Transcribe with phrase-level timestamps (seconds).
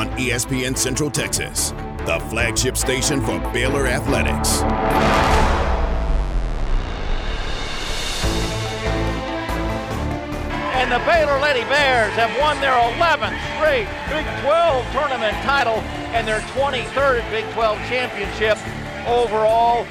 [0.00, 1.72] on ESPN Central Texas,
[2.06, 4.62] the flagship station for Baylor Athletics.
[10.72, 15.80] And the Baylor Lady Bears have won their 11th straight Big 12 tournament title
[16.16, 18.56] and their 23rd Big 12 championship
[19.06, 19.84] overall,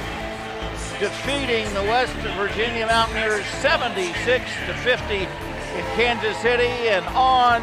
[0.98, 7.62] defeating the West Virginia Mountaineers 76 to 50 in Kansas City and on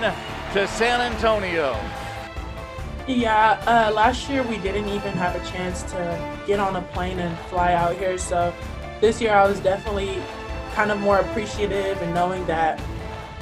[0.52, 1.76] to San Antonio.
[3.06, 7.20] Yeah, uh, last year we didn't even have a chance to get on a plane
[7.20, 8.18] and fly out here.
[8.18, 8.52] So
[9.00, 10.20] this year I was definitely
[10.74, 12.80] kind of more appreciative and knowing that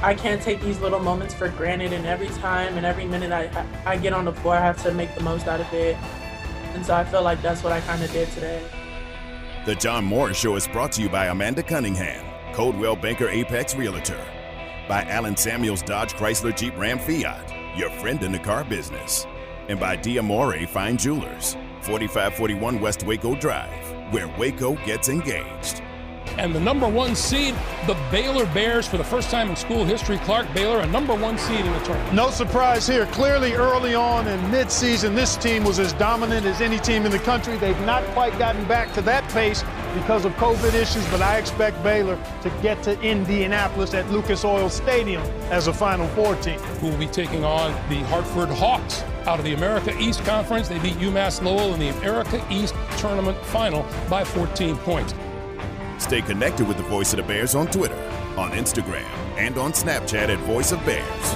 [0.02, 1.94] I can't take these little moments for granted.
[1.94, 4.92] And every time and every minute I, I get on the floor, I have to
[4.92, 5.96] make the most out of it.
[6.74, 8.62] And so I feel like that's what I kind of did today.
[9.64, 12.22] The John Morris Show is brought to you by Amanda Cunningham,
[12.52, 14.22] Coldwell Banker Apex Realtor,
[14.88, 19.26] by Allen Samuels Dodge Chrysler Jeep Ram Fiat, your friend in the car business,
[19.68, 25.82] and by Diamore Fine Jewelers, 4541 West Waco Drive, where Waco gets engaged
[26.38, 27.54] and the number one seed,
[27.86, 30.18] the Baylor Bears, for the first time in school history.
[30.18, 32.14] Clark Baylor, a number one seed in the tournament.
[32.14, 33.06] No surprise here.
[33.06, 37.18] Clearly, early on in midseason, this team was as dominant as any team in the
[37.20, 37.56] country.
[37.56, 39.62] They've not quite gotten back to that pace
[39.94, 44.68] because of COVID issues, but I expect Baylor to get to Indianapolis at Lucas Oil
[44.68, 46.58] Stadium as a Final Four team.
[46.80, 50.68] Who will be taking on the Hartford Hawks out of the America East Conference.
[50.68, 55.14] They beat UMass Lowell in the America East Tournament Final by 14 points.
[55.98, 57.98] Stay connected with the Voice of the Bears on Twitter,
[58.36, 61.34] on Instagram, and on Snapchat at Voice of Bears.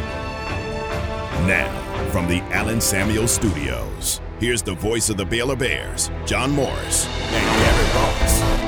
[1.46, 1.72] Now,
[2.10, 7.60] from the Allen Samuel Studios, here's the voice of the Baylor Bears, John Morris and
[7.60, 8.67] Garrett Ross.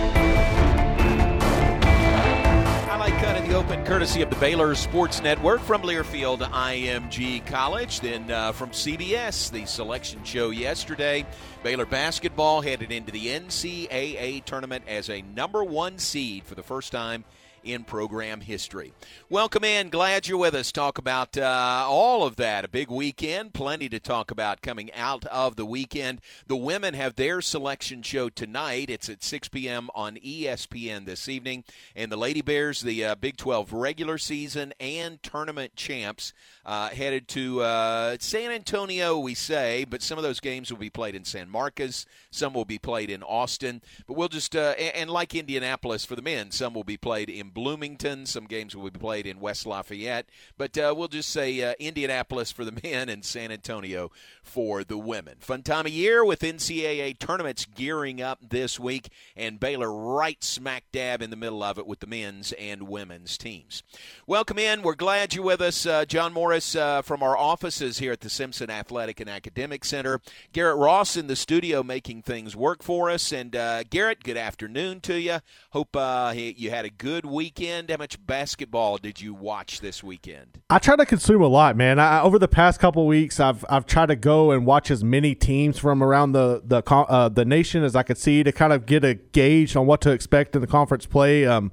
[3.70, 8.00] Open, courtesy of the Baylor Sports Network from Learfield IMG College.
[8.00, 11.24] Then uh, from CBS, the selection show yesterday.
[11.62, 16.90] Baylor basketball headed into the NCAA tournament as a number one seed for the first
[16.90, 17.24] time
[17.64, 18.92] in program history.
[19.28, 19.90] Welcome in.
[19.90, 20.72] Glad you're with us.
[20.72, 22.64] Talk about uh, all of that.
[22.64, 23.52] A big weekend.
[23.52, 26.20] Plenty to talk about coming out of the weekend.
[26.46, 28.90] The women have their selection show tonight.
[28.90, 29.90] It's at 6 p.m.
[29.94, 31.64] on ESPN this evening.
[31.94, 36.32] And the Lady Bears, the uh, Big 12 regular season and tournament champs,
[36.64, 40.90] uh, headed to uh, San Antonio, we say, but some of those games will be
[40.90, 42.06] played in San Marcos.
[42.30, 43.82] Some will be played in Austin.
[44.06, 47.28] But we'll just, uh, and, and like Indianapolis for the men, some will be played
[47.28, 48.26] in Bloomington.
[48.26, 50.28] Some games will be played in West Lafayette.
[50.56, 54.10] But uh, we'll just say uh, Indianapolis for the men and San Antonio
[54.42, 55.36] for the women.
[55.40, 60.84] Fun time of year with NCAA tournaments gearing up this week, and Baylor right smack
[60.92, 63.82] dab in the middle of it with the men's and women's teams.
[64.26, 64.82] Welcome in.
[64.82, 65.86] We're glad you're with us.
[65.86, 70.20] Uh, John Morris uh, from our offices here at the Simpson Athletic and Academic Center.
[70.52, 73.32] Garrett Ross in the studio making things work for us.
[73.32, 75.38] And uh, Garrett, good afternoon to you.
[75.70, 77.88] Hope uh, you had a good weekend.
[77.88, 80.60] How much basketball did you watch this weekend?
[80.68, 81.98] I try to consume a lot, man.
[81.98, 85.34] I, over the past couple weeks, I've I've tried to go and watch as many
[85.34, 88.84] teams from around the the uh, the nation as I could see to kind of
[88.84, 91.46] get a gauge on what to expect in the conference play.
[91.46, 91.72] Um,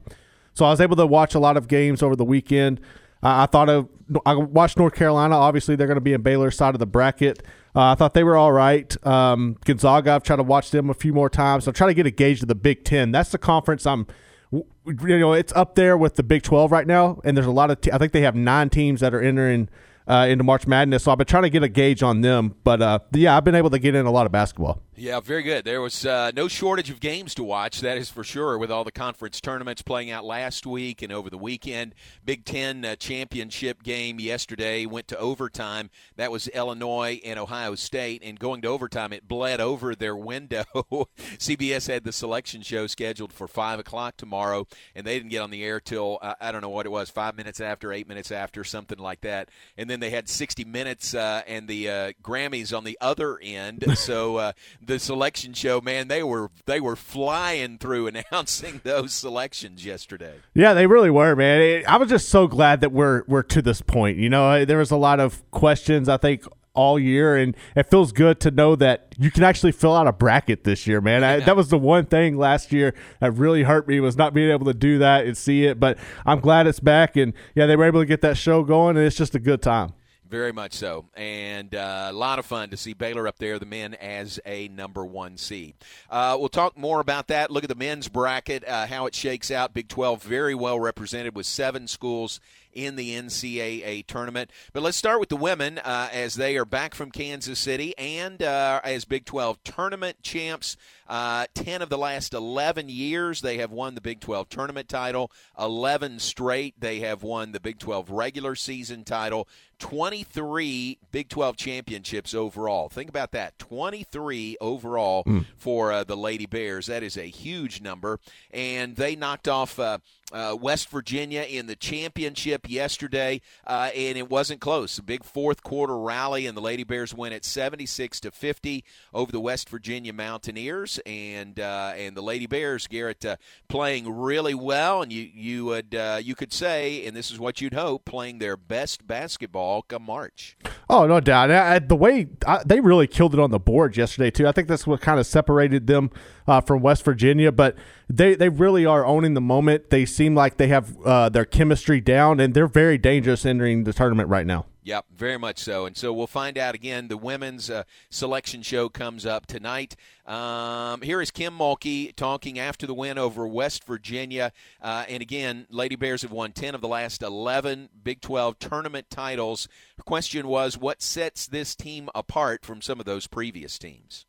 [0.53, 2.79] so I was able to watch a lot of games over the weekend.
[3.21, 3.89] Uh, I thought of
[4.25, 5.35] I watched North Carolina.
[5.35, 7.43] Obviously, they're going to be in Baylor's side of the bracket.
[7.75, 8.95] Uh, I thought they were all right.
[9.05, 11.65] Um, Gonzaga, I've tried to watch them a few more times.
[11.65, 13.11] So I'm trying to get a gauge of the Big Ten.
[13.11, 14.07] That's the conference I'm
[14.51, 17.71] you know, it's up there with the Big 12 right now, and there's a lot
[17.71, 17.81] of.
[17.81, 19.69] Te- I think they have nine teams that are entering
[20.07, 21.03] uh, into March Madness.
[21.03, 23.55] So I've been trying to get a gauge on them, but uh, yeah, I've been
[23.55, 24.81] able to get in a lot of basketball.
[24.99, 25.63] Yeah, very good.
[25.63, 28.83] There was uh, no shortage of games to watch, that is for sure, with all
[28.83, 31.93] the conference tournaments playing out last week and over the weekend.
[32.25, 35.91] Big Ten uh, championship game yesterday went to overtime.
[36.15, 40.65] That was Illinois and Ohio State, and going to overtime, it bled over their window.
[41.37, 44.65] CBS had the selection show scheduled for 5 o'clock tomorrow,
[44.95, 47.11] and they didn't get on the air till, uh, I don't know what it was,
[47.11, 49.49] five minutes after, eight minutes after, something like that.
[49.77, 53.83] And then they had 60 minutes uh, and the uh, Grammys on the other end.
[53.97, 54.51] So, uh,
[54.81, 60.35] the selection show, man, they were they were flying through announcing those selections yesterday.
[60.53, 61.83] Yeah, they really were, man.
[61.87, 64.17] I was just so glad that we're we're to this point.
[64.17, 66.07] You know, there was a lot of questions.
[66.07, 66.45] I think
[66.77, 70.13] all year, and it feels good to know that you can actually fill out a
[70.13, 71.23] bracket this year, man.
[71.23, 74.51] I, that was the one thing last year that really hurt me was not being
[74.51, 75.79] able to do that and see it.
[75.79, 78.95] But I'm glad it's back, and yeah, they were able to get that show going,
[78.95, 79.93] and it's just a good time.
[80.29, 81.05] Very much so.
[81.15, 84.67] And uh, a lot of fun to see Baylor up there, the men as a
[84.67, 85.75] number one seed.
[86.09, 87.49] Uh, we'll talk more about that.
[87.49, 89.73] Look at the men's bracket, uh, how it shakes out.
[89.73, 92.41] Big 12 very well represented with seven schools
[92.77, 94.51] in the NCAA tournament.
[94.71, 98.41] But let's start with the women uh, as they are back from Kansas City and
[98.43, 100.77] uh, as Big 12 tournament champs.
[101.09, 105.31] Uh, 10 of the last 11 years, they have won the Big 12 tournament title.
[105.57, 109.47] 11 straight, they have won the Big 12 regular season title.
[109.79, 112.89] 23 Big 12 championships overall.
[112.89, 115.45] Think about that 23 overall mm.
[115.57, 116.87] for uh, the Lady Bears.
[116.87, 118.19] That is a huge number.
[118.51, 119.99] And they knocked off uh,
[120.31, 124.97] uh, West Virginia in the championship yesterday, uh, and it wasn't close.
[124.97, 128.83] A big fourth quarter rally, and the Lady Bears win at 76 to 50
[129.13, 130.99] over the West Virginia Mountaineers.
[131.05, 133.37] And uh, and the Lady Bears, Garrett, uh,
[133.69, 137.73] playing really well, and you you would you could say, and this is what you'd
[137.73, 140.57] hope, playing their best basketball come March.
[140.89, 141.51] Oh, no doubt.
[141.51, 144.47] I, the way I, they really killed it on the board yesterday too.
[144.47, 146.11] I think that's what kind of separated them
[146.47, 147.51] uh, from West Virginia.
[147.51, 147.75] But
[148.09, 149.89] they they really are owning the moment.
[149.89, 153.93] They seem like they have uh, their chemistry down, and they're very dangerous entering the
[153.93, 154.65] tournament right now.
[154.87, 155.85] Yep, very much so.
[155.85, 157.09] And so we'll find out again.
[157.09, 159.97] The women's uh, selection show comes up tonight.
[160.25, 164.53] Um, here is Kim Mulkey talking after the win over West Virginia.
[164.81, 169.09] Uh, and again, Lady Bears have won 10 of the last 11 Big 12 tournament
[169.09, 169.67] titles.
[169.97, 174.25] Her question was what sets this team apart from some of those previous teams?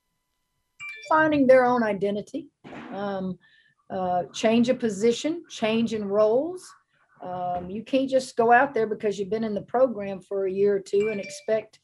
[1.09, 2.49] Finding their own identity,
[2.93, 3.39] um,
[3.91, 6.69] uh, change of position, change in roles.
[7.21, 10.53] Um, you can't just go out there because you've been in the program for a
[10.53, 11.81] year or two and expect,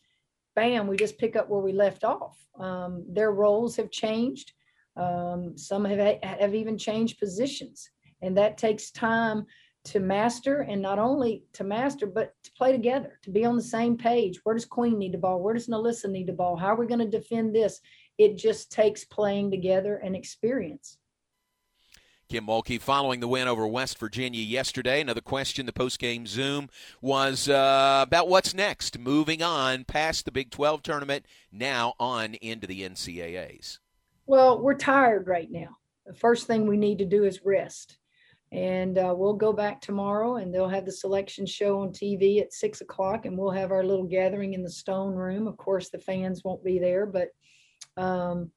[0.55, 2.39] bam, we just pick up where we left off.
[2.59, 4.53] Um, their roles have changed.
[4.97, 7.91] Um, some have, have even changed positions.
[8.23, 9.47] And that takes time
[9.87, 13.63] to master and not only to master, but to play together, to be on the
[13.63, 14.41] same page.
[14.45, 15.41] Where does Queen need the ball?
[15.41, 16.57] Where does NaLyssa need the ball?
[16.57, 17.81] How are we going to defend this?
[18.17, 20.97] It just takes playing together and experience.
[22.29, 25.01] Kim Mulkey following the win over West Virginia yesterday.
[25.01, 26.69] Another question, the post-game Zoom,
[27.01, 32.67] was uh, about what's next, moving on past the Big 12 tournament, now on into
[32.67, 33.79] the NCAAs.
[34.27, 35.77] Well, we're tired right now.
[36.07, 37.99] The first thing we need to do is rest.
[38.53, 42.53] And uh, we'll go back tomorrow and they'll have the selection show on TV at
[42.53, 45.49] six o'clock and we'll have our little gathering in the stone room.
[45.49, 47.29] Of course, the fans won't be there, but
[47.97, 48.53] um,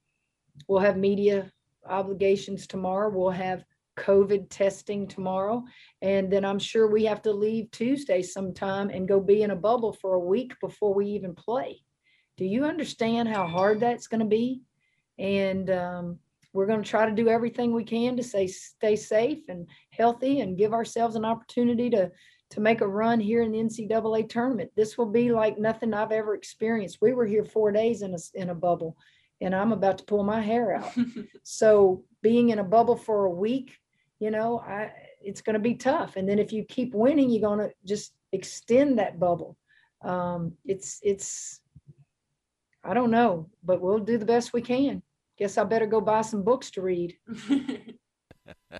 [0.67, 1.51] we'll have media
[1.89, 3.09] obligations tomorrow.
[3.09, 3.63] We'll have
[3.97, 5.63] COVID testing tomorrow.
[6.01, 9.55] And then I'm sure we have to leave Tuesday sometime and go be in a
[9.55, 11.81] bubble for a week before we even play.
[12.37, 14.61] Do you understand how hard that's going to be?
[15.17, 16.19] And um,
[16.53, 20.41] we're going to try to do everything we can to say stay safe and healthy
[20.41, 22.11] and give ourselves an opportunity to
[22.49, 24.71] to make a run here in the NCAA tournament.
[24.73, 26.99] This will be like nothing I've ever experienced.
[27.01, 28.95] We were here four days in a in a bubble
[29.41, 30.91] and I'm about to pull my hair out.
[31.43, 33.77] so being in a bubble for a week,
[34.19, 34.91] you know, I
[35.21, 36.15] it's going to be tough.
[36.15, 39.57] And then if you keep winning, you're going to just extend that bubble.
[40.01, 41.61] Um, it's it's
[42.83, 45.01] I don't know, but we'll do the best we can.
[45.37, 47.15] Guess I better go buy some books to read.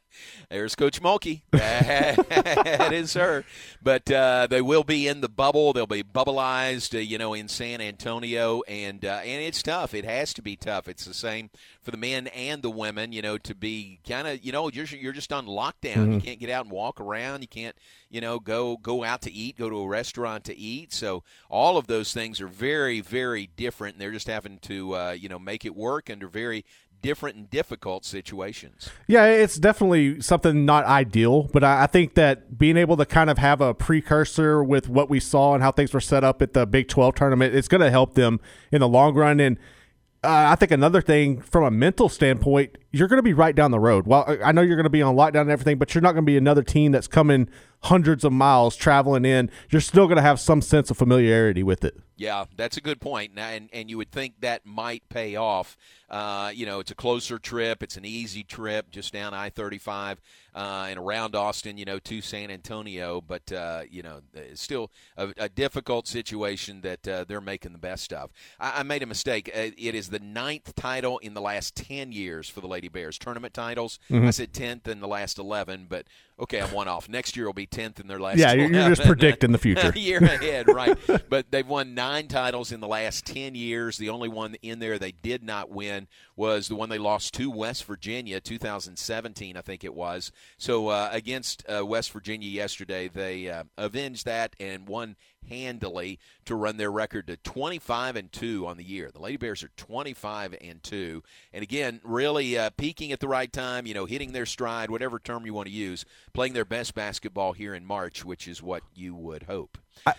[0.49, 1.41] There's Coach Mulkey.
[1.51, 3.45] that is her.
[3.81, 5.73] But uh, they will be in the bubble.
[5.73, 9.93] They'll be bubbleized, uh, you know, in San Antonio, and uh, and it's tough.
[9.93, 10.87] It has to be tough.
[10.87, 11.49] It's the same
[11.81, 13.11] for the men and the women.
[13.11, 15.95] You know, to be kind of, you know, you're you're just on lockdown.
[15.95, 16.13] Mm-hmm.
[16.13, 17.41] You can't get out and walk around.
[17.41, 17.75] You can't,
[18.09, 20.93] you know, go go out to eat, go to a restaurant to eat.
[20.93, 23.95] So all of those things are very very different.
[23.95, 26.65] And they're just having to, uh, you know, make it work under very
[27.01, 28.89] different and difficult situations.
[29.07, 33.29] Yeah, it's definitely something not ideal, but I, I, think that being able to kind
[33.29, 36.53] of have a precursor with what we saw and how things were set up at
[36.53, 38.39] the Big 12 tournament, it's going to help them
[38.71, 39.39] in the long run.
[39.39, 39.57] And
[40.23, 43.71] uh, I think another thing from a mental standpoint, you're going to be right down
[43.71, 44.07] the road.
[44.07, 46.23] Well, I know you're going to be on lockdown and everything, but you're not going
[46.23, 47.49] to be another team that's coming
[47.83, 49.49] hundreds of miles traveling in.
[49.69, 51.97] You're still going to have some sense of familiarity with it.
[52.15, 53.33] Yeah, that's a good point.
[53.37, 55.77] And, and you would think that might pay off.
[56.09, 60.21] Uh, you know, it's a closer trip, it's an easy trip just down I 35
[60.55, 63.21] uh, and around Austin, you know, to San Antonio.
[63.21, 67.77] But, uh, you know, it's still a, a difficult situation that uh, they're making the
[67.77, 68.31] best of.
[68.59, 69.51] I, I made a mistake.
[69.53, 73.17] Uh, it is the ninth title in the last 10 years for the Lady Bears.
[73.17, 74.27] Tournament titles, mm-hmm.
[74.27, 76.05] I said 10th in the last 11, but
[76.39, 77.09] okay, I'm one off.
[77.09, 78.47] Next year will be 10th in their last year.
[78.47, 79.91] Yeah, you're just predicting the future.
[79.95, 80.97] year ahead, right.
[81.29, 83.97] but they've won nine titles in the last 10 years.
[83.97, 87.49] The only one in there they did not win was the one they lost to
[87.49, 90.31] West Virginia, 2017, I think it was.
[90.57, 95.15] So uh, against uh, West Virginia yesterday, they uh, avenged that and won
[95.49, 99.09] handily to run their record to 25 and 2 on the year.
[99.11, 101.23] The Lady Bears are 25 and 2.
[101.53, 105.19] And again, really uh, peaking at the right time, you know, hitting their stride, whatever
[105.19, 106.05] term you want to use,
[106.37, 109.79] playing their best basketball here in March, which is what you would hope.
[110.05, 110.13] I,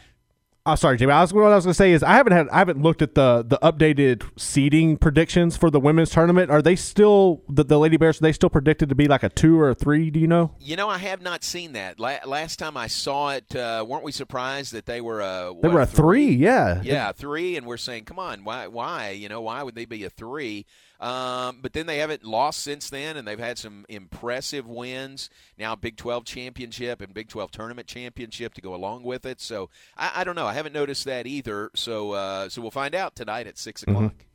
[0.67, 1.13] Oh, sorry, Jamie.
[1.13, 3.01] I was, what I was going to say is I haven't had I haven't looked
[3.01, 6.51] at the the updated seeding predictions for the women's tournament.
[6.51, 8.21] Are they still the, the Lady Bears?
[8.21, 10.11] Are they still predicted to be like a two or a three?
[10.11, 10.55] Do you know?
[10.61, 11.99] You know, I have not seen that.
[11.99, 15.69] La- last time I saw it, uh, weren't we surprised that they were a they
[15.69, 16.33] were a three?
[16.33, 18.67] Yeah, yeah, three, and we're saying, come on, why?
[18.67, 19.11] Why?
[19.11, 20.67] You know, why would they be a three?
[21.01, 25.31] Um, but then they haven't lost since then, and they've had some impressive wins.
[25.57, 29.41] Now, Big 12 championship and Big 12 tournament championship to go along with it.
[29.41, 30.47] So I, I don't know.
[30.47, 31.71] I haven't noticed that either.
[31.75, 34.13] So uh, so we'll find out tonight at six o'clock.
[34.13, 34.28] Mm-hmm.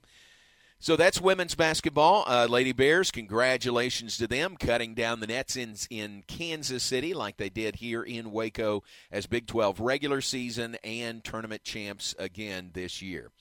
[0.83, 2.25] So that's women's basketball.
[2.27, 7.37] Uh, Lady Bears, congratulations to them cutting down the nets in, in Kansas City like
[7.37, 13.01] they did here in Waco as Big 12 regular season and tournament champs again this
[13.01, 13.31] year.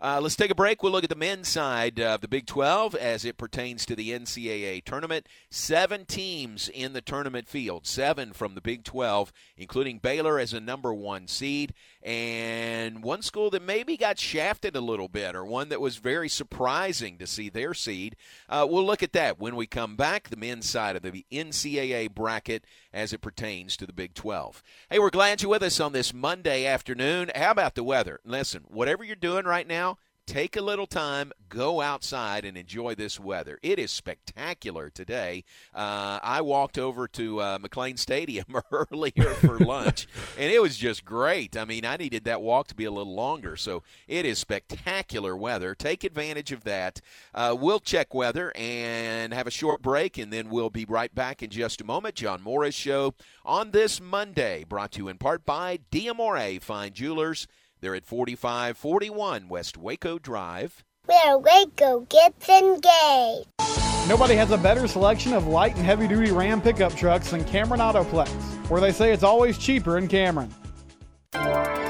[0.00, 0.82] Uh, let's take a break.
[0.82, 4.10] We'll look at the men's side of the Big 12 as it pertains to the
[4.10, 5.26] NCAA tournament.
[5.50, 10.60] Seven teams in the tournament field, seven from the Big 12, including Baylor as a
[10.60, 15.68] number one seed, and one school that maybe got shafted a little bit, or one
[15.68, 16.28] that was very
[16.88, 18.16] to see their seed.
[18.48, 20.28] Uh, we'll look at that when we come back.
[20.28, 24.62] The men's side of the NCAA bracket as it pertains to the Big 12.
[24.88, 27.30] Hey, we're glad you're with us on this Monday afternoon.
[27.34, 28.20] How about the weather?
[28.24, 33.18] Listen, whatever you're doing right now, take a little time, go outside and enjoy this
[33.18, 33.58] weather.
[33.62, 35.42] It is spectacular today.
[35.74, 40.06] Uh, I walked over to uh, McLane Stadium earlier for lunch,
[40.38, 41.56] and it was just great.
[41.56, 45.34] I mean, I needed that walk to be a little longer, so it is spectacular
[45.34, 45.74] weather.
[45.74, 47.00] Take advantage of that.
[47.34, 51.42] Uh, we'll check weather and have a short break, and then we'll be right back
[51.42, 52.16] in just a moment.
[52.16, 53.14] John Morris Show
[53.46, 57.48] on this Monday, brought to you in part by Diamore Fine Jewelers.
[57.80, 60.84] They're at 4541 West Waco Drive.
[61.06, 63.48] Where Waco gets engaged.
[64.08, 67.80] Nobody has a better selection of light and heavy duty Ram pickup trucks than Cameron
[67.80, 68.28] Autoplex,
[68.70, 70.52] where they say it's always cheaper in Cameron.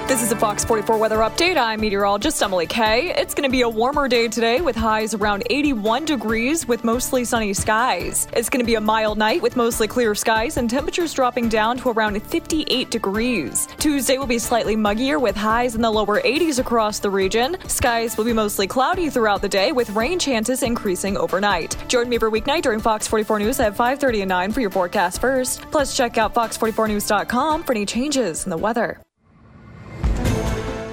[0.08, 1.58] This is a Fox 44 weather update.
[1.58, 3.12] I'm meteorologist Emily Kay.
[3.14, 7.26] It's going to be a warmer day today with highs around 81 degrees with mostly
[7.26, 8.26] sunny skies.
[8.32, 11.76] It's going to be a mild night with mostly clear skies and temperatures dropping down
[11.76, 13.68] to around 58 degrees.
[13.78, 17.58] Tuesday will be slightly muggier with highs in the lower 80s across the region.
[17.66, 21.76] Skies will be mostly cloudy throughout the day with rain chances increasing overnight.
[21.86, 25.20] Join me every weeknight during Fox 44 News at 5:30 and 9 for your forecast
[25.20, 25.70] first.
[25.70, 29.02] Plus check out fox44news.com for any changes in the weather.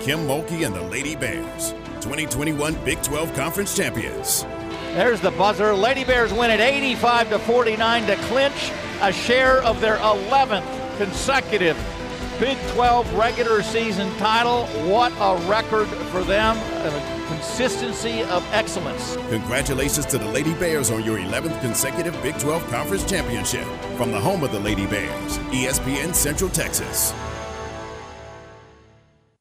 [0.05, 1.71] Kim Mulkey and the Lady Bears,
[2.01, 4.43] 2021 Big 12 Conference champions.
[4.93, 5.73] There's the buzzer.
[5.73, 8.71] Lady Bears win at 85 to 49 to clinch
[9.01, 11.75] a share of their 11th consecutive
[12.39, 14.67] Big 12 regular season title.
[14.87, 16.55] What a record for them.
[16.85, 19.15] A consistency of excellence.
[19.29, 23.65] Congratulations to the Lady Bears on your 11th consecutive Big 12 Conference championship.
[23.97, 27.11] From the home of the Lady Bears, ESPN Central Texas.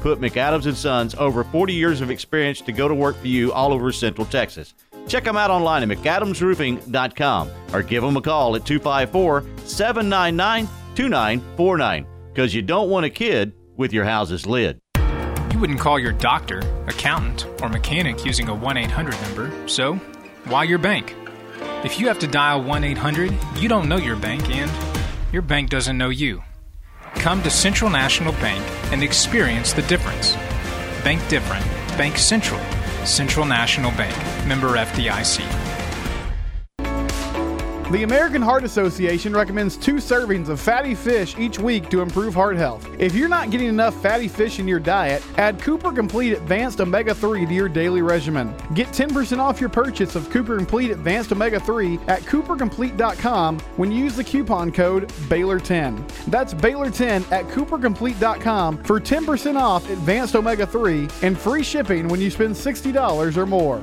[0.00, 3.52] Put McAdams and Sons over 40 years of experience to go to work for you
[3.52, 4.74] all over Central Texas.
[5.08, 12.06] Check them out online at McAdamsRoofing.com or give them a call at 254 799 2949
[12.32, 14.80] because you don't want a kid with your house's lid.
[15.52, 19.94] You wouldn't call your doctor, accountant, or mechanic using a 1 800 number, so
[20.44, 21.16] why your bank?
[21.84, 24.70] If you have to dial 1 800, you don't know your bank and
[25.32, 26.42] your bank doesn't know you.
[27.14, 30.34] Come to Central National Bank and experience the difference.
[31.04, 31.64] Bank different.
[31.98, 32.60] Bank Central.
[33.04, 34.16] Central National Bank.
[34.46, 35.67] Member FDIC.
[37.90, 42.58] The American Heart Association recommends two servings of fatty fish each week to improve heart
[42.58, 42.86] health.
[42.98, 47.14] If you're not getting enough fatty fish in your diet, add Cooper Complete Advanced Omega
[47.14, 48.54] 3 to your daily regimen.
[48.74, 54.04] Get 10% off your purchase of Cooper Complete Advanced Omega 3 at coopercomplete.com when you
[54.04, 56.06] use the coupon code Baylor10.
[56.26, 62.30] That's Baylor10 at coopercomplete.com for 10% off Advanced Omega 3 and free shipping when you
[62.30, 63.82] spend $60 or more.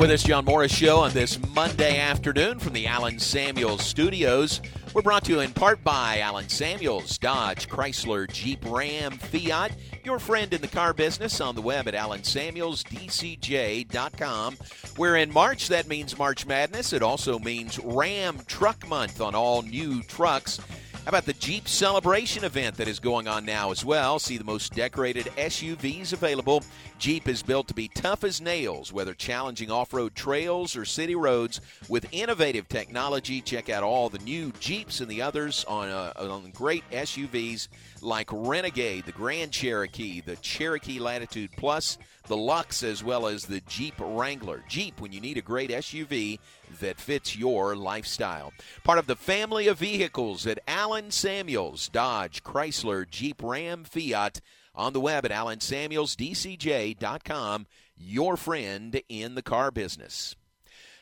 [0.00, 4.62] with us, John Morris Show on this Monday afternoon from the Allen Samuels Studios.
[4.94, 9.72] We're brought to you in part by Allen Samuels, Dodge, Chrysler, Jeep, Ram, Fiat.
[10.02, 14.56] Your friend in the car business on the web at AllenSamuelsDCJ.com.
[14.96, 15.68] We're in March.
[15.68, 16.94] That means March Madness.
[16.94, 20.60] It also means Ram Truck Month on all new trucks.
[21.04, 24.18] How about the Jeep Celebration event that is going on now as well?
[24.18, 26.62] See the most decorated SUVs available.
[26.98, 31.14] Jeep is built to be tough as nails, whether challenging off road trails or city
[31.14, 31.62] roads.
[31.88, 36.50] With innovative technology, check out all the new Jeeps and the others on, uh, on
[36.50, 37.68] great SUVs
[38.02, 41.96] like Renegade, the Grand Cherokee, the Cherokee Latitude Plus,
[42.30, 44.62] the Lux, as well as the Jeep Wrangler.
[44.68, 46.38] Jeep, when you need a great SUV
[46.78, 48.52] that fits your lifestyle.
[48.84, 54.40] Part of the family of vehicles at Allen Samuels, Dodge, Chrysler, Jeep, Ram, Fiat.
[54.76, 60.36] On the web at AllenSamuelsDCJ.com, your friend in the car business.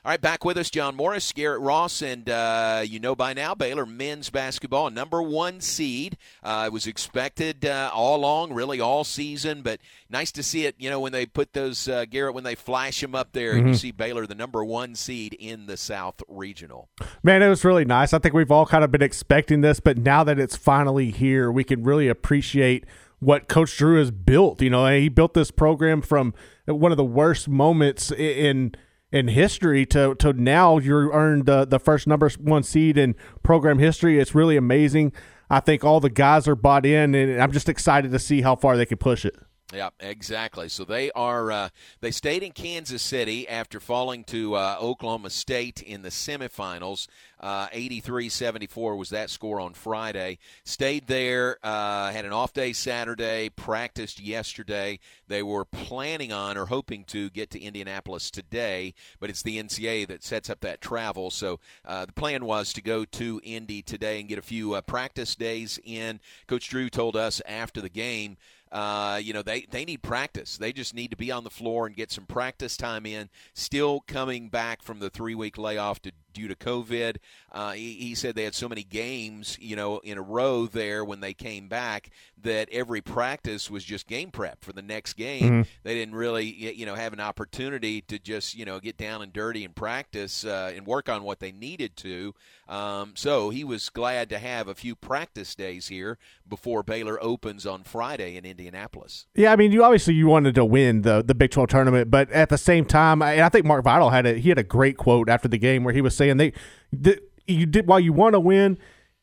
[0.05, 3.55] All right, back with us, John Morris, Garrett Ross, and uh, you know by now,
[3.55, 6.17] Baylor men's basketball, number one seed.
[6.43, 10.77] Uh, it was expected uh, all along, really all season, but nice to see it.
[10.79, 13.59] You know when they put those uh, Garrett when they flash them up there, Mhm.
[13.59, 16.89] and you see Baylor, the number one seed in the South Regional.
[17.23, 18.13] Man, it was really nice.
[18.13, 21.51] I think we've all kind of been expecting this, but now that it's finally here,
[21.53, 22.85] we can really appreciate
[23.19, 24.63] what Coach Drew has built.
[24.63, 26.33] You know, he built this program from
[26.67, 28.75] one of the worst moments in
[29.11, 33.79] in history to to now you earned the the first number one seed in program
[33.79, 34.19] history.
[34.19, 35.13] It's really amazing.
[35.51, 38.55] I think all the guys are bought in, and I'm just excited to see how
[38.55, 39.35] far they can push it.
[39.75, 40.71] Yeah, exactly.
[40.71, 41.69] So they are uh,
[42.01, 47.07] they stayed in Kansas City after falling to uh, Oklahoma State in the semifinals.
[47.41, 50.39] Uh, 83-74 was that score on Friday.
[50.65, 54.99] Stayed there, uh, had an off day Saturday, practiced yesterday.
[55.29, 60.09] They were planning on or hoping to get to Indianapolis today, but it's the NCAA
[60.09, 61.31] that sets up that travel.
[61.31, 64.81] So uh, the plan was to go to Indy today and get a few uh,
[64.81, 66.21] practice days in.
[66.49, 68.39] Coach Drew told us after the game
[68.73, 70.57] uh, you know, they, they need practice.
[70.57, 73.29] They just need to be on the floor and get some practice time in.
[73.55, 77.17] Still coming back from the three week layoff to, due to COVID.
[77.51, 81.05] Uh, he, he said they had so many games, you know, in a row there
[81.05, 82.11] when they came back
[82.43, 85.65] that every practice was just game prep for the next game.
[85.65, 85.67] Mhm.
[85.83, 89.33] They didn't really, you know, have an opportunity to just, you know, get down and
[89.33, 92.35] dirty and practice uh, and work on what they needed to.
[92.69, 97.67] Um, so he was glad to have a few practice days here before Baylor opens
[97.67, 99.27] on Friday in Indianapolis.
[99.35, 102.31] Yeah, I mean, you obviously you wanted to win the the Big Twelve tournament, but
[102.31, 104.97] at the same time, I, I think Mark Vital had a he had a great
[104.99, 106.53] quote after the game where he was saying they,
[106.93, 108.79] the, you did while you want to win,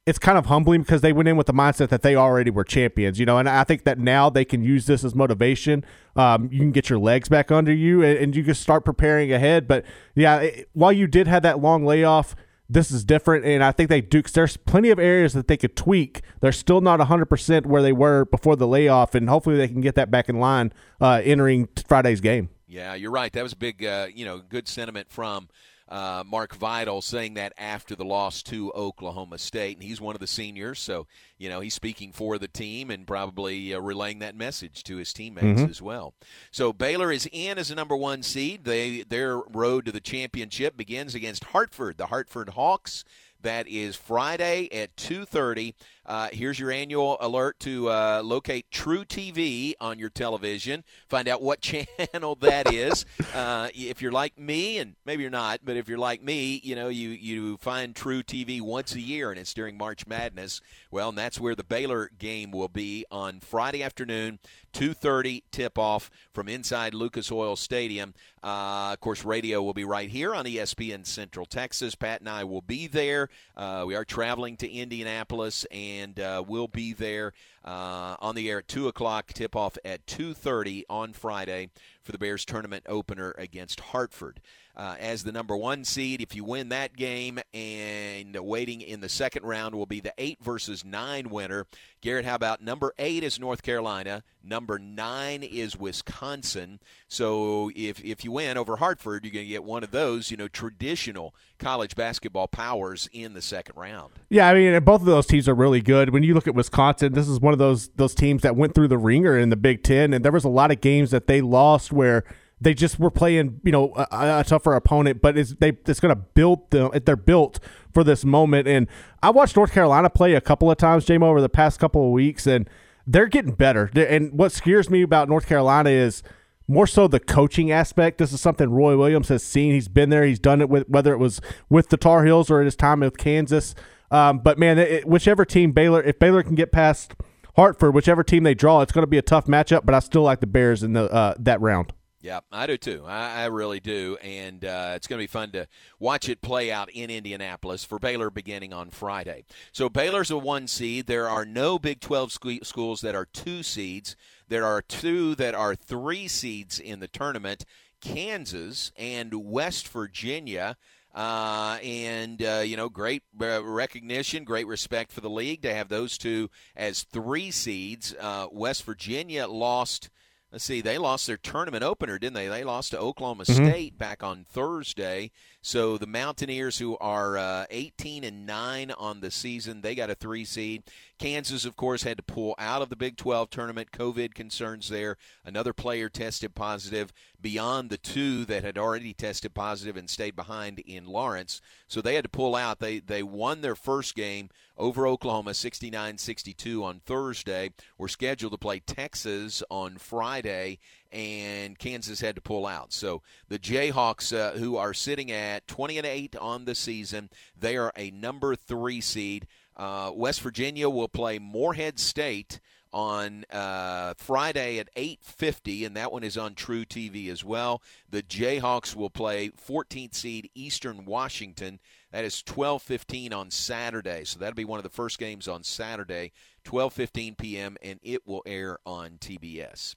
[0.06, 2.64] it's kind of humbling because they went in with the mindset that they already were
[2.64, 5.84] champions, you know, and I think that now they can use this as motivation.
[6.16, 9.34] Um, you can get your legs back under you and, and you can start preparing
[9.34, 9.68] ahead.
[9.68, 12.36] But yeah, it, while you did have that long layoff.
[12.68, 14.24] This is different, and I think they do.
[14.24, 16.24] there's plenty of areas that they could tweak.
[16.42, 19.94] They're still not 100% where they were before the layoff, and hopefully they can get
[19.94, 22.50] that back in line uh, entering Friday's game.
[22.68, 23.32] Yeah, you're right.
[23.34, 25.48] That was a big, uh, you know, good sentiment from
[25.96, 30.20] uh, Mark Vital saying that after the loss to Oklahoma State, and he's one of
[30.20, 34.36] the seniors, so you know he's speaking for the team and probably uh, relaying that
[34.36, 35.70] message to his teammates Mhm.
[35.70, 36.14] as well.
[36.52, 38.66] So Baylor is in as a number one seed.
[38.66, 43.04] They their road to the championship begins against Hartford, the Hartford Hawks.
[43.42, 45.76] That is Friday at 2:30.
[46.06, 50.84] Uh, here's your annual alert to uh, locate truTV on your television.
[51.10, 53.06] Find out what channel that is.
[53.34, 56.76] Uh, if you're like me, and maybe you're not, but if you're like me, you
[56.76, 60.62] know you you find truTV once a year, and it's during March Madness.
[60.92, 64.40] Well, and that's where the Baylor game will be on Friday afternoon,
[64.74, 68.14] 2:30 tip-off from inside Lucas Oil Stadium.
[68.44, 71.96] Uh, of course, radio will be right here on ESPN Central Texas.
[71.96, 73.30] Pat and I will be there.
[73.58, 78.60] Uh, we are traveling to Indianapolis, and uh, we'll be there uh, on the air
[78.60, 79.34] at two o'clock.
[79.34, 81.70] Tip off at two thirty on Friday
[82.02, 84.42] for the Bears tournament opener against Hartford.
[84.78, 86.22] Uh, as the number one seed.
[86.22, 90.38] If you win that game, and waiting in the second round will be the eight
[90.44, 91.66] versus nine winner.
[92.02, 96.80] Garrett, how about number eight is North Carolina, number nine is Wisconsin.
[97.08, 100.38] So if if you win over Hartford, you're going to get one of those, you
[100.38, 104.14] know, traditional college basketball powers in the second round.
[104.30, 106.12] Yeah, I mean, both of those teams are really good.
[106.12, 108.90] When you look at Wisconsin, this is one of those those teams that went through
[108.90, 111.42] the ringer in the Big Ten, and there was a lot of games that they
[111.42, 112.24] lost where
[112.62, 116.16] they just were playing, you know, a, a tougher opponent, but it's they it's going
[116.16, 116.92] to build them.
[117.06, 117.60] They're built
[117.94, 118.68] for this moment.
[118.68, 118.88] And
[119.22, 122.12] I watched North Carolina play a couple of times, Jamo, over the past couple of
[122.12, 122.70] weeks, and
[123.06, 123.90] they're getting better.
[123.96, 126.24] And what scares me about North Carolina is
[126.68, 128.18] more so the coaching aspect.
[128.18, 129.74] This is something Roy Williams has seen.
[129.74, 130.24] He's been there.
[130.24, 133.18] He's done it with whether it was with the Tar Heels or his time with
[133.18, 133.76] Kansas.
[134.12, 137.16] Um, but man, it, whichever team Baylor, if Baylor can get past
[137.56, 139.86] Hartford, whichever team they draw, it's going to be a tough matchup.
[139.86, 141.94] But I still like the Bears in the uh, that round.
[142.26, 143.04] Yeah, I do too.
[143.06, 145.68] I, I really do, and uh, it's going to be fun to
[146.00, 149.46] watch it play out in Indianapolis for Baylor beginning on Friday.
[149.72, 151.06] So Baylor's a one seed.
[151.06, 154.16] There are no Big 12 sque- schools that are two seeds.
[154.48, 157.64] There are two that are three seeds in the tournament:
[158.02, 160.78] Kansas and West Virginia.
[161.14, 165.90] Uh, and uh, you know, great uh, recognition, great respect for the league to have
[165.90, 168.16] those two as three seeds.
[168.20, 170.10] Uh, West Virginia lost
[170.56, 172.48] let's see, they lost their tournament opener, didn't they?
[172.48, 173.66] They lost to Oklahoma mm-hmm.
[173.66, 175.32] State back on Thursday.
[175.66, 180.16] So the Mountaineers, who are uh, 18 and nine on the season, they got a
[180.16, 180.84] three seed.
[181.18, 183.92] Kansas, of course, had to pull out of the Big 12 tournament.
[183.92, 185.18] COVID concerns there.
[185.44, 190.78] Another player tested positive beyond the two that had already tested positive and stayed behind
[190.86, 191.62] in Lawrence.
[191.88, 192.78] So they had to pull out.
[192.78, 197.72] They they won their first game over Oklahoma 69-62 on Thursday.
[197.98, 200.78] We're scheduled to play Texas on Friday
[201.16, 202.92] and Kansas had to pull out.
[202.92, 207.78] So the Jayhawks, uh, who are sitting at 20 and 8 on the season, they
[207.78, 209.48] are a number three seed.
[209.78, 212.60] Uh, West Virginia will play Morehead State
[212.92, 217.82] on uh, Friday at 8:50, and that one is on truTV as well.
[218.10, 221.80] The Jayhawks will play 14th seed Eastern Washington.
[222.12, 226.32] That is 12:15 on Saturday, so that'll be one of the first games on Saturday,
[226.64, 229.96] 12:15 p.m., and it will air on TBS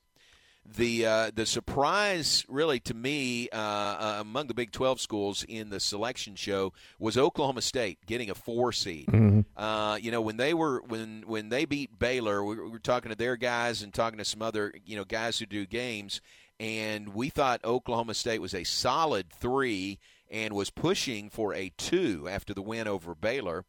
[0.76, 5.70] the uh, the surprise really to me uh, uh, among the Big 12 schools in
[5.70, 9.06] the selection show was Oklahoma State getting a four seed.
[9.06, 9.40] Mm-hmm.
[9.56, 12.78] Uh, you know when they were when when they beat Baylor, we were, we were
[12.78, 16.20] talking to their guys and talking to some other you know guys who do games,
[16.60, 19.98] and we thought Oklahoma State was a solid three
[20.30, 23.64] and was pushing for a two after the win over Baylor.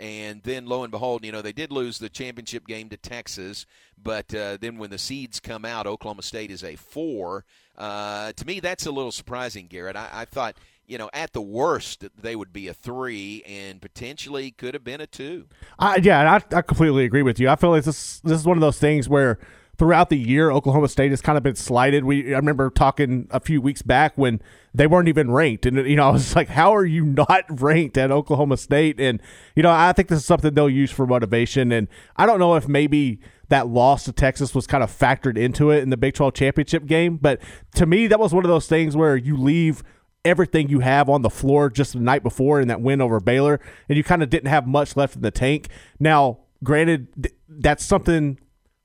[0.00, 3.66] And then, lo and behold, you know, they did lose the championship game to Texas,
[4.02, 7.44] but uh, then when the seeds come out, Oklahoma State is a four.
[7.76, 9.96] Uh, to me, that's a little surprising, Garrett.
[9.96, 14.50] I, I thought, you know, at the worst, they would be a three and potentially
[14.50, 15.46] could have been a two.
[15.78, 17.50] I, yeah, I, I completely agree with you.
[17.50, 19.38] I feel like this, this is one of those things where–
[19.80, 22.04] throughout the year, Oklahoma State has kind of been slighted.
[22.04, 24.42] We I remember talking a few weeks back when
[24.74, 27.96] they weren't even ranked, and you know I was like, "How are you not ranked
[27.96, 29.22] at Oklahoma State?" And
[29.56, 31.72] you know I think this is something they'll use for motivation.
[31.72, 35.70] And I don't know if maybe that loss to Texas was kind of factored into
[35.70, 37.40] it in the Big 12 championship game, but
[37.76, 39.82] to me that was one of those things where you leave
[40.26, 43.58] everything you have on the floor just the night before in that win over Baylor,
[43.88, 45.68] and you kind of didn't have much left in the tank.
[45.98, 48.38] Now, granted, that's something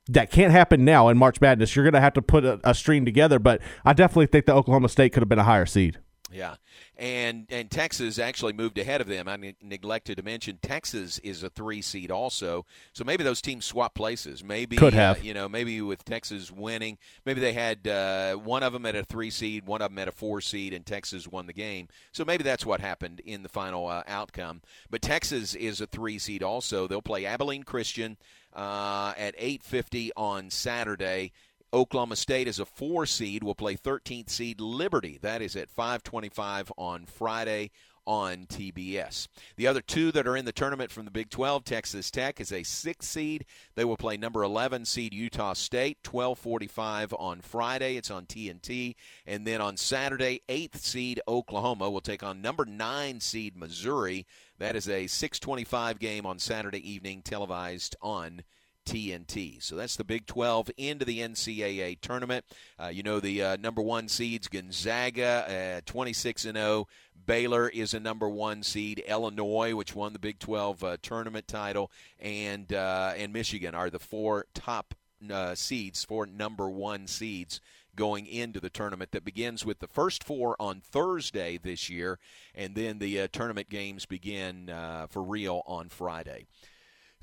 [0.07, 1.75] that can't happen now in March Madness.
[1.75, 4.53] You're going to have to put a, a string together, but I definitely think that
[4.53, 5.99] Oklahoma State could have been a higher seed.
[6.31, 6.55] Yeah,
[6.97, 9.27] and and Texas actually moved ahead of them.
[9.27, 13.63] I ne- neglected to mention Texas is a three seed also, so maybe those teams
[13.63, 14.43] swap places.
[14.43, 18.63] Maybe could have uh, you know maybe with Texas winning, maybe they had uh, one
[18.63, 21.27] of them at a three seed, one of them at a four seed, and Texas
[21.27, 21.89] won the game.
[22.11, 24.63] So maybe that's what happened in the final uh, outcome.
[24.89, 26.87] But Texas is a three seed also.
[26.87, 28.17] They'll play Abilene Christian
[28.55, 31.33] uh, at 8:50 on Saturday.
[31.73, 33.43] Oklahoma State is a four seed.
[33.43, 35.17] Will play 13th seed Liberty.
[35.21, 37.71] That is at 5:25 on Friday.
[38.07, 39.27] on TBS.
[39.55, 42.51] The other two that are in the tournament from the Big 12, Texas Tech is
[42.51, 43.45] a six seed.
[43.73, 47.97] They will play number 11 seed Utah State, 12:45 on Friday.
[47.97, 53.19] It's on TNT, and then on Saturday, eighth seed Oklahoma will take on number nine
[53.19, 54.25] seed Missouri.
[54.59, 58.43] That is a 6:25 game on Saturday evening, televised on
[58.85, 59.61] TNT.
[59.61, 62.45] So that's the Big 12 into the NCAA tournament.
[62.81, 66.87] Uh, you know the uh, number one seeds Gonzaga, uh, 26 and 0.
[67.25, 68.99] Baylor is a number one seed.
[69.07, 73.99] Illinois, which won the Big 12 uh, tournament title, and uh, and Michigan are the
[73.99, 74.93] four top
[75.31, 77.59] uh, seeds, four number one seeds
[77.95, 82.19] going into the tournament that begins with the first four on Thursday this year,
[82.53, 84.69] and then the tournament games begin
[85.09, 86.45] for real on Friday.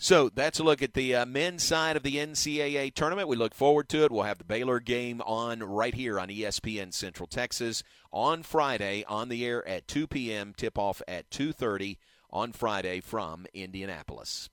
[0.03, 3.29] So that's a look at the uh, men's side of the NCAA tournament.
[3.29, 4.11] We look forward to it.
[4.11, 9.29] We'll have the Baylor game on right here on ESPN Central Texas on Friday on
[9.29, 10.55] the air at 2 p.m.
[10.57, 11.99] Tip off at 2:30
[12.33, 14.51] on Friday from Indianapolis.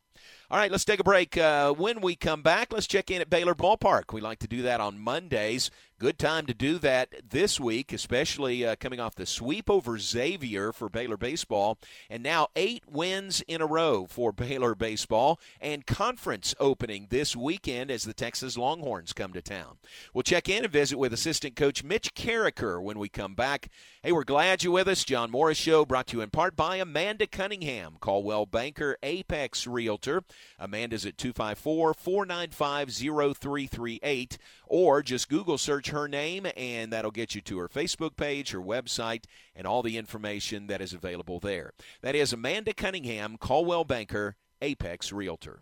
[0.51, 1.35] All right, let's take a break.
[1.35, 4.13] Uh, when we come back, let's check in at Baylor Ballpark.
[4.13, 5.71] We like to do that on Mondays.
[5.99, 10.71] Good time to do that this week, especially uh, coming off the sweep over Xavier
[10.71, 11.77] for Baylor Baseball.
[12.09, 17.91] And now eight wins in a row for Baylor Baseball and conference opening this weekend
[17.91, 19.75] as the Texas Longhorns come to town.
[20.13, 23.67] We'll check in and visit with assistant coach Mitch Carriker when we come back.
[24.01, 25.03] Hey, we're glad you're with us.
[25.03, 30.23] John Morris Show brought to you in part by Amanda Cunningham, Coldwell Banker Apex Realtor.
[30.57, 37.41] Amanda's at 254 495 0338 or just Google search her name, and that'll get you
[37.41, 39.25] to her Facebook page, her website,
[39.55, 41.73] and all the information that is available there.
[42.01, 45.61] That is Amanda Cunningham, Coldwell Banker, Apex Realtor.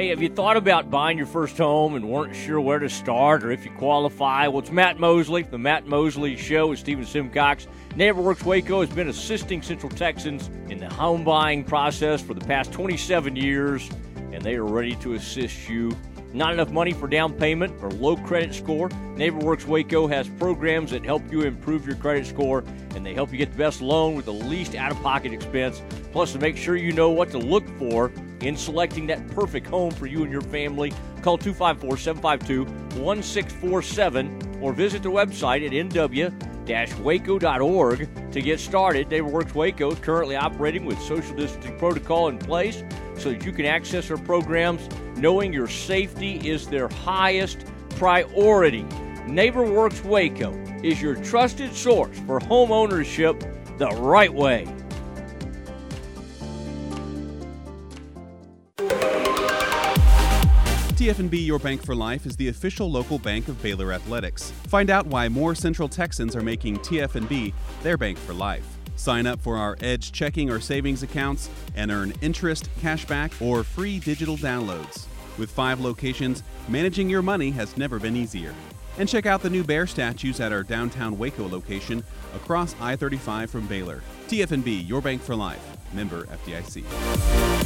[0.00, 3.44] Hey, have you thought about buying your first home and weren't sure where to start
[3.44, 4.48] or if you qualify?
[4.48, 7.66] Well, it's Matt Mosley, the Matt Mosley Show with Stephen Simcox.
[7.90, 12.72] NeighborWorks Waco has been assisting Central Texans in the home buying process for the past
[12.72, 13.90] 27 years,
[14.32, 15.94] and they are ready to assist you.
[16.32, 18.88] Not enough money for down payment or low credit score?
[18.88, 22.64] NeighborWorks Waco has programs that help you improve your credit score,
[22.94, 25.82] and they help you get the best loan with the least out of pocket expense.
[26.12, 28.12] Plus, to make sure you know what to look for
[28.42, 32.64] in selecting that perfect home for you and your family, call 254 752
[33.02, 36.32] 1647 or visit their website at nw
[37.00, 39.08] waco.org to get started.
[39.08, 42.84] NeighborWorks Waco is currently operating with social distancing protocol in place
[43.20, 48.84] so that you can access our programs knowing your safety is their highest priority.
[49.26, 50.52] NeighborWorks Waco
[50.82, 53.38] is your trusted source for home ownership
[53.78, 54.66] the right way.
[61.00, 64.50] TFNB Your Bank for Life is the official local bank of Baylor Athletics.
[64.68, 68.79] Find out why more Central Texans are making TFNB their bank for life.
[69.00, 73.98] Sign up for our Edge checking or savings accounts and earn interest, cashback, or free
[73.98, 75.06] digital downloads.
[75.38, 78.54] With five locations, managing your money has never been easier.
[78.98, 83.50] And check out the new bear statues at our downtown Waco location across I 35
[83.50, 84.02] from Baylor.
[84.28, 85.64] TFNB, your bank for life.
[85.94, 87.59] Member FDIC.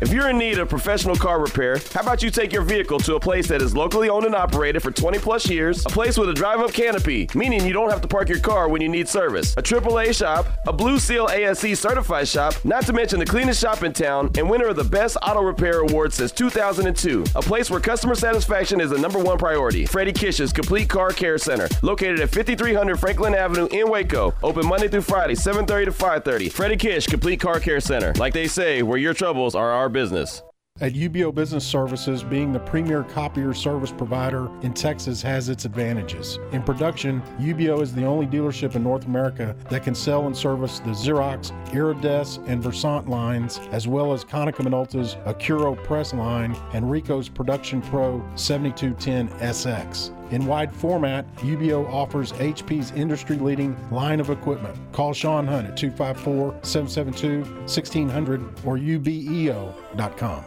[0.00, 3.16] If you're in need of professional car repair, how about you take your vehicle to
[3.16, 6.28] a place that is locally owned and operated for 20 plus years, a place with
[6.28, 9.08] a drive up canopy, meaning you don't have to park your car when you need
[9.08, 13.60] service, a AAA shop, a Blue Seal ASE certified shop, not to mention the cleanest
[13.60, 17.68] shop in town and winner of the Best Auto Repair Award since 2002, a place
[17.68, 19.84] where customer satisfaction is the number one priority.
[19.84, 24.86] Freddie Kish's Complete Car Care Center, located at 5300 Franklin Avenue in Waco, open Monday
[24.86, 26.48] through Friday, 7:30 to 5:30.
[26.48, 30.42] Freddie Kish Complete Car Care Center, like they say, where your troubles are our business.
[30.80, 36.38] At UBEO Business Services, being the premier copier service provider in Texas has its advantages.
[36.52, 40.78] In production, UBEO is the only dealership in North America that can sell and service
[40.78, 47.28] the Xerox, Iridesse, and Versant lines, as well as Konica Minolta's AccurioPress line and Ricoh's
[47.28, 50.14] Production Pro 7210 SX.
[50.30, 54.76] In wide format, UBEO offers HP's industry leading line of equipment.
[54.92, 60.44] Call Sean Hunt at 254 772 1600 or ubeo.com.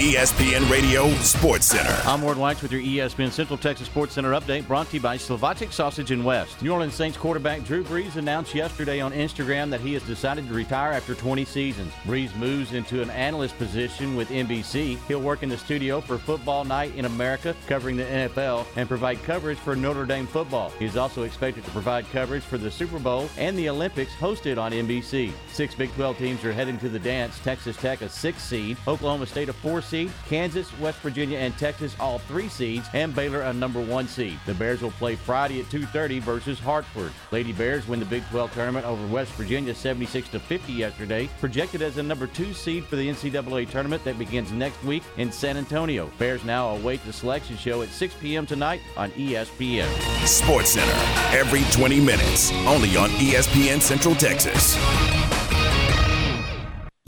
[0.00, 1.94] ESPN Radio Sports Center.
[2.06, 5.18] I'm Ward White with your ESPN Central Texas Sports Center update brought to you by
[5.18, 6.62] Slovacek Sausage and West.
[6.62, 10.54] New Orleans Saints quarterback Drew Brees announced yesterday on Instagram that he has decided to
[10.54, 11.92] retire after 20 seasons.
[12.04, 14.96] Brees moves into an analyst position with NBC.
[15.06, 19.22] He'll work in the studio for Football Night in America, covering the NFL, and provide
[19.24, 20.70] coverage for Notre Dame football.
[20.78, 24.56] He is also expected to provide coverage for the Super Bowl and the Olympics hosted
[24.56, 25.30] on NBC.
[25.52, 27.38] Six Big 12 teams are heading to the dance.
[27.40, 31.96] Texas Tech, a six seed, Oklahoma State, a four seed, Kansas, West Virginia, and Texas,
[31.98, 34.38] all three seeds, and Baylor, a number one seed.
[34.46, 37.12] The Bears will play Friday at 2:30 versus Hartford.
[37.32, 41.82] Lady Bears win the Big 12 tournament over West Virginia 76 to 50 yesterday, projected
[41.82, 45.56] as a number two seed for the NCAA tournament that begins next week in San
[45.56, 46.10] Antonio.
[46.18, 48.46] Bears now await the selection show at 6 p.m.
[48.46, 49.88] tonight on ESPN.
[50.26, 54.76] Sports Center every 20 minutes, only on ESPN Central Texas.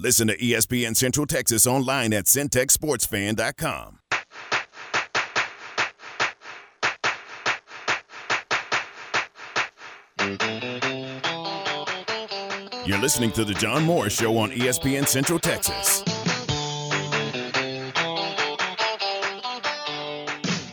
[0.02, 4.00] Listen to ESPN Central Texas online at centexsportsfan.com.
[12.84, 16.02] You're listening to the John Morris Show on ESPN Central Texas.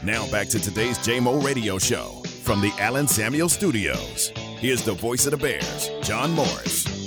[0.03, 4.31] Now back to today's JMO Radio Show from the Allen Samuels Studios.
[4.57, 6.98] Here's the voice of the Bears, John Morris.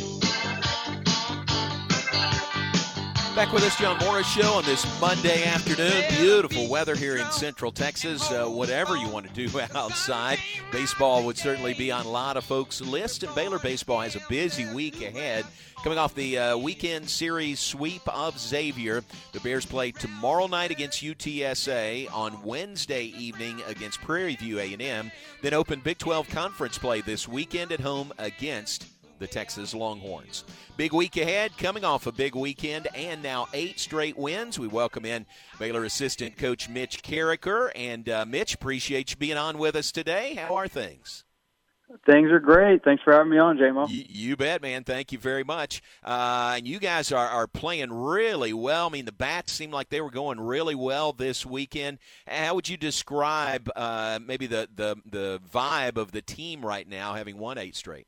[3.43, 6.05] Back with us, John Morris Show on this Monday afternoon.
[6.11, 8.31] Beautiful weather here in Central Texas.
[8.31, 10.39] Uh, whatever you want to do outside,
[10.71, 13.25] baseball would certainly be on a lot of folks' list.
[13.25, 15.45] And Baylor baseball has a busy week ahead.
[15.83, 19.03] Coming off the uh, weekend series sweep of Xavier,
[19.33, 25.53] the Bears play tomorrow night against UTSA, on Wednesday evening against Prairie View A&M, then
[25.53, 28.87] open Big 12 conference play this weekend at home against
[29.23, 30.45] the Texas Longhorns.
[30.77, 34.59] Big week ahead, coming off a big weekend and now eight straight wins.
[34.59, 35.27] We welcome in
[35.61, 37.71] Baylor assistant coach Mitch Karraker.
[37.77, 40.35] And uh, Mitch, appreciate you being on with us today.
[40.35, 41.25] How are things?
[42.07, 42.83] Things are great.
[42.83, 43.89] Thanks for having me on, JMO.
[43.89, 44.83] You, you bet, man.
[44.83, 45.83] Thank you very much.
[46.03, 48.87] Uh, and you guys are, are playing really well.
[48.87, 51.99] I mean, the bats seemed like they were going really well this weekend.
[52.27, 57.13] How would you describe uh, maybe the, the, the vibe of the team right now,
[57.13, 58.07] having won eight straight?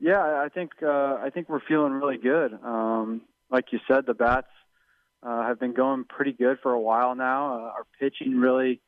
[0.00, 2.52] Yeah, I think uh, I think we're feeling really good.
[2.62, 4.48] Um, like you said, the bats
[5.22, 7.54] uh, have been going pretty good for a while now.
[7.54, 8.80] Uh, our pitching really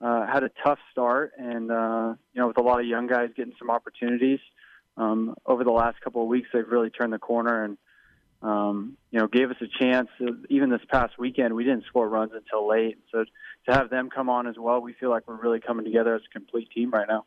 [0.00, 3.30] uh, had a tough start, and uh, you know, with a lot of young guys
[3.36, 4.40] getting some opportunities
[4.96, 7.78] um, over the last couple of weeks, they've really turned the corner and
[8.42, 10.08] um, you know gave us a chance.
[10.48, 12.98] Even this past weekend, we didn't score runs until late.
[13.10, 13.24] So
[13.68, 16.22] to have them come on as well, we feel like we're really coming together as
[16.28, 17.24] a complete team right now.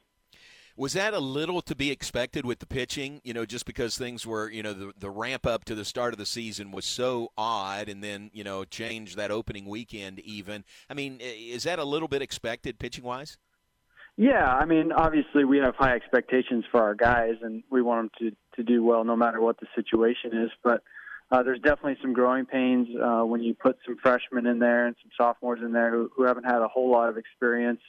[0.76, 3.22] Was that a little to be expected with the pitching?
[3.24, 6.14] You know, just because things were, you know, the, the ramp up to the start
[6.14, 10.64] of the season was so odd, and then you know, change that opening weekend even.
[10.90, 13.38] I mean, is that a little bit expected pitching wise?
[14.18, 18.32] Yeah, I mean, obviously we have high expectations for our guys, and we want them
[18.32, 20.52] to to do well no matter what the situation is.
[20.64, 20.82] But
[21.32, 24.96] uh, there's definitely some growing pains uh, when you put some freshmen in there and
[25.02, 27.82] some sophomores in there who, who haven't had a whole lot of experience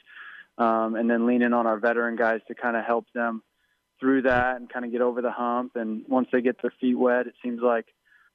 [0.57, 3.43] um, and then leaning on our veteran guys to kind of help them
[3.99, 5.75] through that and kind of get over the hump.
[5.75, 7.85] And once they get their feet wet, it seems like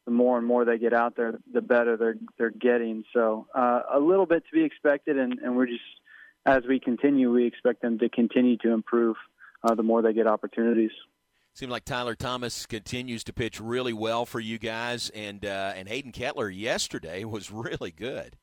[0.04, 3.04] the more and more they get out there, the better they're they're getting.
[3.12, 5.80] So uh, a little bit to be expected, and, and we're just
[6.46, 9.16] as we continue, we expect them to continue to improve
[9.62, 10.92] uh, the more they get opportunities.
[11.54, 15.88] Seems like Tyler Thomas continues to pitch really well for you guys, and uh, and
[15.88, 18.37] Hayden Kettler yesterday was really good.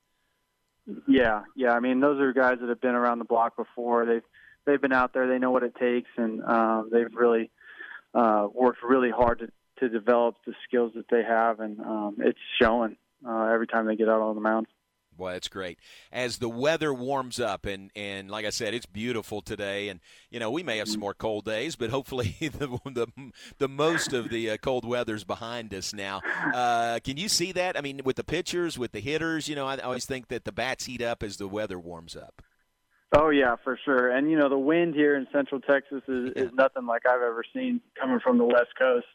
[1.07, 1.71] Yeah, yeah.
[1.71, 4.05] I mean, those are guys that have been around the block before.
[4.05, 4.23] They've
[4.65, 5.27] they've been out there.
[5.27, 7.51] They know what it takes, and um, they've really
[8.13, 12.39] uh, worked really hard to to develop the skills that they have, and um, it's
[12.59, 12.97] showing
[13.27, 14.67] uh, every time they get out on the mound.
[15.17, 15.79] Boy, that's great.
[16.11, 19.99] As the weather warms up, and, and like I said, it's beautiful today, and
[20.29, 23.07] you know we may have some more cold days, but hopefully the the,
[23.57, 26.21] the most of the uh, cold weather's behind us now.
[26.53, 27.77] Uh, can you see that?
[27.77, 30.51] I mean, with the pitchers, with the hitters, you know, I always think that the
[30.51, 32.41] bats heat up as the weather warms up.
[33.15, 34.09] Oh yeah, for sure.
[34.11, 37.43] And you know, the wind here in Central Texas is, is nothing like I've ever
[37.53, 39.05] seen coming from the West Coast.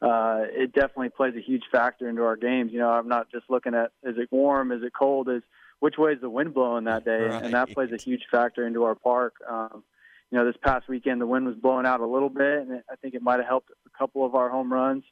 [0.00, 2.72] Uh, it definitely plays a huge factor into our games.
[2.72, 5.42] You know, I'm not just looking at is it warm, is it cold, is
[5.80, 7.42] which way is the wind blowing that day, right.
[7.42, 9.34] and that plays a huge factor into our park.
[9.48, 9.82] Um,
[10.30, 12.96] you know, this past weekend the wind was blowing out a little bit, and I
[12.96, 15.04] think it might have helped a couple of our home runs.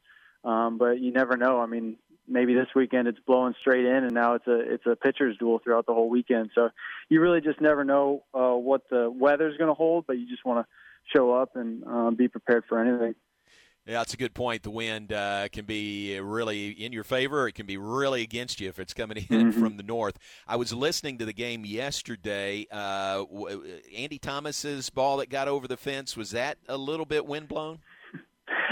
[0.44, 1.60] Um, but you never know.
[1.60, 1.96] I mean,
[2.28, 5.60] maybe this weekend it's blowing straight in, and now it's a it's a pitcher's duel
[5.62, 6.50] throughout the whole weekend.
[6.54, 6.70] So
[7.08, 10.44] you really just never know uh, what the weather's going to hold, but you just
[10.44, 13.14] want to show up and uh, be prepared for anything.
[13.86, 14.64] Yeah, that's a good point.
[14.64, 17.46] The wind uh, can be really in your favor.
[17.46, 19.60] It can be really against you if it's coming in mm-hmm.
[19.60, 20.18] from the north.
[20.48, 22.66] I was listening to the game yesterday.
[22.70, 23.24] Uh,
[23.96, 27.78] Andy Thomas's ball that got over the fence was that a little bit wind blown?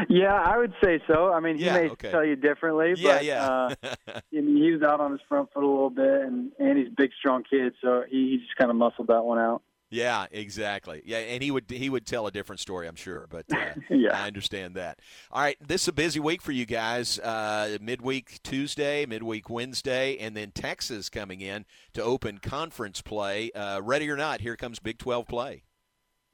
[0.08, 1.32] Yeah, I would say so.
[1.32, 2.10] I mean, he yeah, may okay.
[2.10, 3.48] tell you differently, yeah, but yeah.
[3.48, 7.10] uh, he was out on his front foot a little bit, and Andy's a big,
[7.18, 9.62] strong kid, so he, he just kind of muscled that one out.
[9.94, 11.02] Yeah, exactly.
[11.04, 13.28] Yeah, and he would he would tell a different story, I'm sure.
[13.30, 14.98] But uh, yeah, I understand that.
[15.30, 17.20] All right, this is a busy week for you guys.
[17.20, 23.52] Uh, midweek Tuesday, midweek Wednesday, and then Texas coming in to open conference play.
[23.52, 25.62] Uh, ready or not, here comes Big 12 play.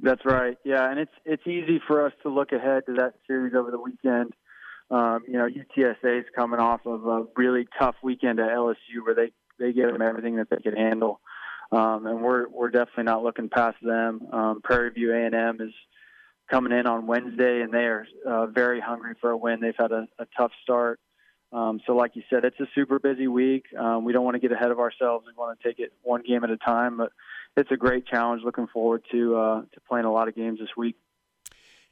[0.03, 0.57] That's right.
[0.65, 3.79] Yeah, and it's it's easy for us to look ahead to that series over the
[3.79, 4.33] weekend.
[4.91, 9.15] Um, you know, UTSA is coming off of a really tough weekend at LSU where
[9.15, 11.21] they they gave them everything that they could handle
[11.73, 14.29] um, and we're we're definitely not looking past them.
[14.33, 15.73] Um, Prairie View A and M is
[16.51, 19.61] coming in on Wednesday, and they are uh, very hungry for a win.
[19.61, 20.99] They've had a, a tough start.
[21.53, 23.65] Um, so, like you said, it's a super busy week.
[23.77, 25.27] Um, we don't want to get ahead of ourselves.
[25.27, 27.13] We want to take it one game at a time, but
[27.57, 28.43] it's a great challenge.
[28.45, 30.97] Looking forward to uh, to playing a lot of games this week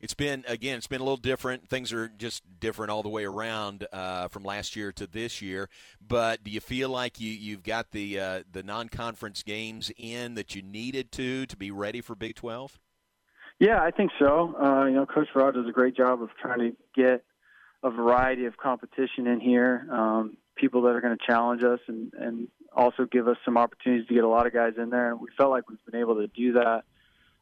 [0.00, 1.68] it's been again it's been a little different.
[1.68, 5.68] Things are just different all the way around uh, from last year to this year.
[6.06, 10.54] But do you feel like you, you've got the uh, the non-conference games in that
[10.54, 12.78] you needed to to be ready for big 12
[13.58, 14.54] yeah i think so.
[14.62, 17.24] Uh, you know coach rod does a great job of trying to get
[17.82, 22.12] a variety of competition in here um, people that are going to challenge us and,
[22.14, 25.10] and also give us some opportunities to get a lot of guys in there.
[25.10, 26.84] And we felt like we've been able to do that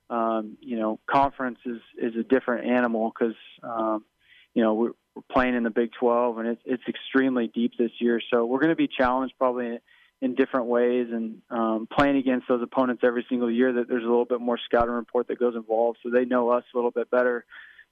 [0.09, 4.05] um, you know, conference is is a different animal because um,
[4.55, 7.91] you know we're, we're playing in the Big 12 and it's it's extremely deep this
[7.99, 8.21] year.
[8.33, 9.79] So we're going to be challenged probably in,
[10.23, 13.73] in different ways and um, playing against those opponents every single year.
[13.73, 16.65] That there's a little bit more scouting report that goes involved, so they know us
[16.73, 17.45] a little bit better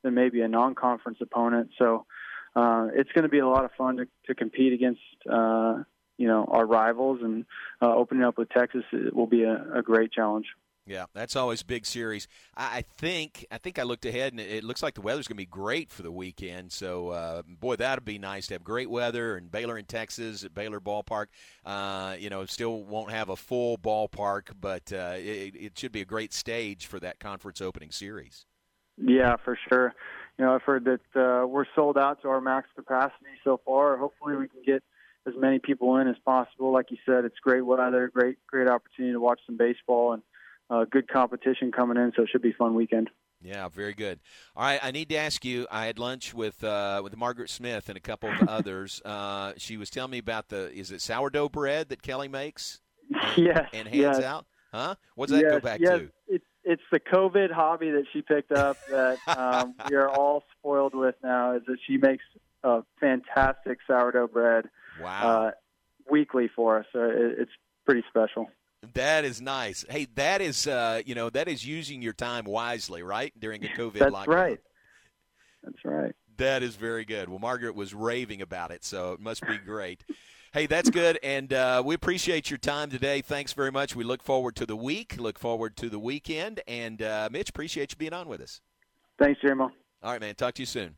[0.03, 1.71] than maybe a non-conference opponent.
[1.79, 2.07] So
[2.55, 5.01] uh, it's going to be a lot of fun to, to compete against.
[5.31, 5.83] Uh,
[6.17, 7.45] you know our rivals and
[7.83, 10.47] uh, opening up with Texas will be a, a great challenge.
[10.87, 12.29] Yeah, that's always big series.
[12.55, 15.37] I, think I think I looked ahead and it, it looks like the weather's going
[15.37, 16.73] to be great for the weekend.
[16.73, 20.55] So, uh, boy, that'd be nice to have great weather and Baylor in Texas at
[20.55, 21.27] Baylor Ballpark.
[21.65, 26.03] Uh, you know, still won't have a full ballpark, but uh, it, it should be
[26.03, 28.45] a great stage for that conference opening series.
[28.99, 29.95] Yeah, for sure.
[30.39, 33.97] You know, I've heard that uh, we're sold out to our max capacity so far.
[33.97, 34.83] Hopefully, we can get
[35.27, 36.73] as many people in as possible.
[36.73, 40.23] Like you said, it's great weather, great great opportunity to watch some baseball and
[40.71, 43.11] uh, good competition coming in, so it should be a fun weekend.
[43.43, 44.21] Yeah, very good.
[44.57, 45.67] All right, I need to ask you.
[45.71, 49.03] I had lunch with uh, with Margaret Smith and a couple of others.
[49.05, 52.81] Uh, she was telling me about the is it sourdough bread that Kelly makes?
[53.11, 54.23] And, yes, and hands yes.
[54.23, 54.47] out.
[54.73, 54.95] Huh?
[55.15, 55.99] What's that yes, go back yes.
[55.99, 56.11] to?
[56.27, 60.95] It's it's the COVID hobby that she picked up that um, we are all spoiled
[60.95, 61.55] with now.
[61.57, 62.25] Is that she makes
[62.63, 65.29] a fantastic sourdough bread wow.
[65.29, 65.51] uh,
[66.11, 66.87] weekly for us.
[66.93, 67.53] So it, it's
[67.85, 68.49] pretty special.
[68.93, 69.85] That is nice.
[69.89, 73.33] Hey, that is uh, you know that is using your time wisely, right?
[73.39, 74.27] During a COVID That's lockdown.
[74.29, 74.61] right.
[75.63, 76.13] That's right.
[76.37, 77.29] That is very good.
[77.29, 80.05] Well, Margaret was raving about it, so it must be great.
[80.53, 83.23] hey, that's good, and uh, we appreciate your time today.
[83.23, 83.95] Thanks very much.
[83.97, 85.17] We look forward to the week.
[85.19, 88.61] Look forward to the weekend, and uh, Mitch, appreciate you being on with us.
[89.19, 89.65] Thanks, Jeremy.
[90.03, 90.35] All right, man.
[90.35, 90.97] Talk to you soon.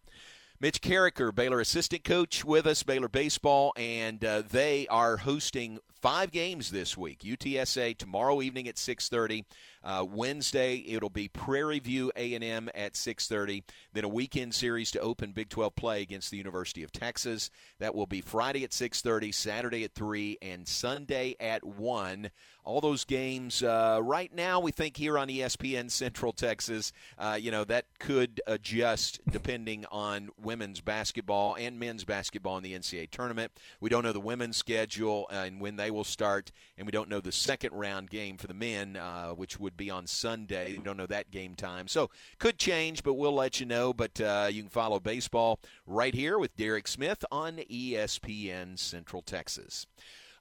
[0.59, 6.31] Mitch Karraker, Baylor assistant coach with us, Baylor baseball, and uh, they are hosting five
[6.33, 7.19] games this week.
[7.21, 9.45] UTSA tomorrow evening at 6:30.
[9.87, 13.63] Uh, Wednesday it'll be Prairie View A&M at 6:30.
[13.93, 17.51] Then a weekend series to open Big 12 play against the University of Texas.
[17.79, 22.31] That will be Friday at 6:30, Saturday at 3, and Sunday at 1
[22.67, 27.51] all those games uh, right now we think here on espn central texas uh, you
[27.53, 33.53] know that could adjust depending on women's basketball and men's basketball in the ncaa tournament
[33.81, 37.21] we don't know the women's schedule and when they will start and we don't know
[37.21, 40.75] the second round game for the men uh, which would be on sunday.
[40.77, 41.89] We don't know that game time.
[41.89, 43.93] So could change but we'll let you know.
[43.93, 49.87] But uh, you can follow baseball right here with derek smith on espn central texas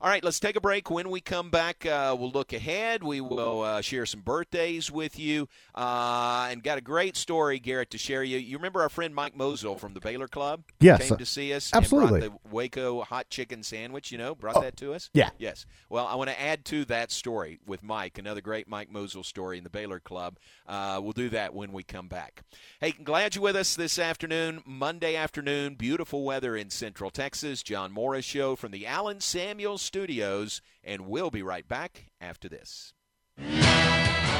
[0.01, 0.91] All right, let's take a break.
[0.91, 3.01] When we come back, uh, we'll look ahead.
[3.03, 7.91] We will uh, share some birthdays with you, uh, and got a great story, Garrett,
[7.91, 8.37] to share you.
[8.37, 10.63] You remember our friend Mike Mosel from the Baylor Club?
[10.79, 11.71] Yes, came to see us.
[11.73, 12.21] absolutely.
[12.21, 14.11] And brought the Waco hot chicken sandwich.
[14.11, 15.09] You know, brought Oh, that to us.
[15.13, 15.29] yeah.
[15.39, 15.65] Yes.
[15.89, 19.57] Well, I want to add to that story with Mike, another great Mike Mosel story
[19.57, 20.37] in the Baylor Club.
[20.67, 22.43] Uh, we'll do that when we come back.
[22.81, 25.75] Hey, glad you're with us this afternoon, Monday afternoon.
[25.75, 27.63] Beautiful weather in Central Texas.
[27.63, 32.93] John Morris Show from the Allen Samuels Studios, and we'll be right back after this.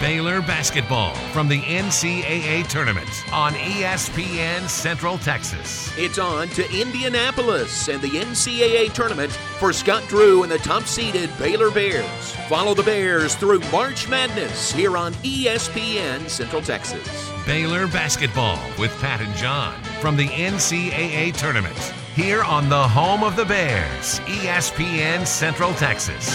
[0.02, 5.90] Baylor basketball from the NCAA tournament on ESPN Central Texas.
[5.98, 11.30] It's on to Indianapolis and the NCAA tournament for Scott Drew and the top seeded
[11.38, 12.32] Baylor Bears.
[12.50, 17.32] Follow the Bears through March Madness here on ESPN Central Texas.
[17.46, 23.36] Baylor basketball with Pat and John from the NCAA tournament here on the home of
[23.36, 26.34] the Bears, ESPN Central Texas.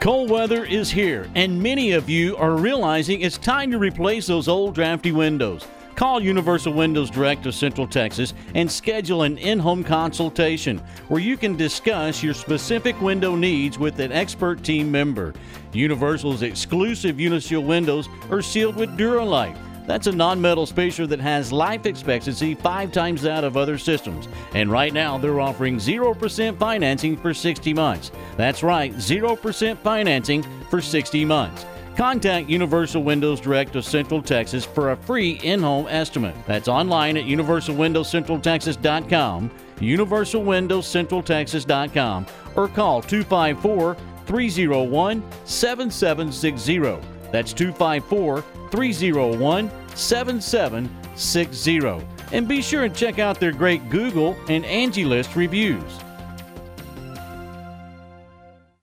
[0.00, 4.48] Cold weather is here, and many of you are realizing it's time to replace those
[4.48, 5.64] old drafty windows.
[5.94, 11.36] Call Universal Windows Direct of Central Texas and schedule an in home consultation where you
[11.36, 15.34] can discuss your specific window needs with an expert team member.
[15.72, 19.56] Universal's exclusive Uniseal windows are sealed with Duralite.
[19.86, 24.28] That's a non-metal spacer that has life expectancy five times that of other systems.
[24.54, 28.10] And right now, they're offering 0% financing for 60 months.
[28.36, 31.64] That's right, 0% financing for 60 months.
[31.96, 36.36] Contact Universal Windows Direct of Central Texas for a free in-home estimate.
[36.46, 47.15] That's online at universalwindowscentraltexas.com, universalwindowscentraltexas.com, or call 254 301 7760.
[47.32, 52.06] That's 254 301 7760.
[52.32, 56.00] And be sure and check out their great Google and Angie List reviews.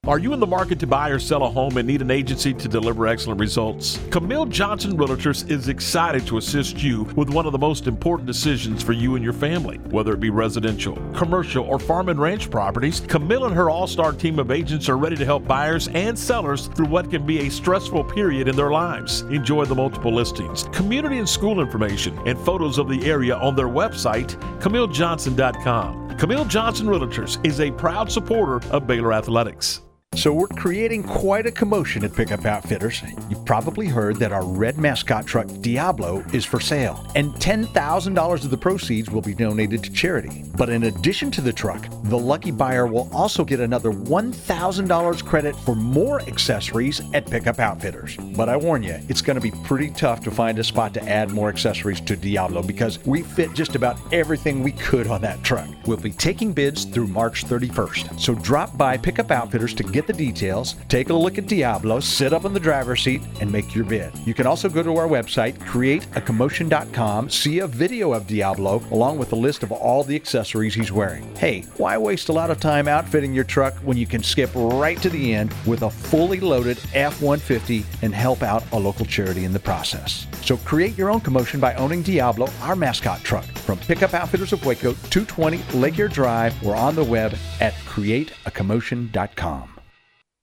[0.06, 2.54] Are you in the market to buy or sell a home and need an agency
[2.54, 4.02] to deliver excellent results?
[4.12, 8.84] Camille Johnson Realtors is excited to assist you with one of the most important decisions
[8.84, 9.78] for you and your family.
[9.78, 14.12] Whether it be residential, commercial, or farm and ranch properties, Camille and her all star
[14.12, 17.50] team of agents are ready to help buyers and sellers through what can be a
[17.50, 19.22] stressful period in their lives.
[19.22, 23.70] Enjoy the multiple listings, community and school information, and photos of the area on their
[23.70, 26.18] website, CamilleJohnson.com.
[26.18, 29.80] Camille Johnson Realtors is a proud supporter of Baylor Athletics.
[30.16, 33.02] So we're creating quite a commotion at Pickup Outfitters.
[33.30, 38.50] You've probably heard that our red mascot truck Diablo is for sale, and $10,000 of
[38.52, 40.46] the proceeds will be donated to charity.
[40.56, 45.56] But in addition to the truck, the lucky buyer will also get another $1,000 credit
[45.56, 48.16] for more accessories at Pickup Outfitters.
[48.36, 51.10] But I warn you, it's going to be pretty tough to find a spot to
[51.10, 55.42] add more accessories to Diablo because we fit just about everything we could on that
[55.44, 55.68] truck.
[55.88, 58.20] We'll be taking bids through March 31st.
[58.20, 62.34] So drop by Pickup Outfitters to get the details, take a look at Diablo, sit
[62.34, 64.12] up in the driver's seat, and make your bid.
[64.26, 69.32] You can also go to our website, createacommotion.com, see a video of Diablo along with
[69.34, 71.36] a list of all the accessories he's wearing.
[71.36, 75.02] Hey, why waste a lot of time outfitting your truck when you can skip right
[75.02, 79.46] to the end with a fully loaded F 150 and help out a local charity
[79.46, 80.28] in the process?
[80.42, 83.46] So create your own commotion by owning Diablo, our mascot truck.
[83.46, 89.73] From Pickup Outfitters of Waco, 220 Lake Air Drive, or on the web at createacommotion.com.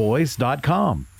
[0.00, 1.09] pioneerboys.com.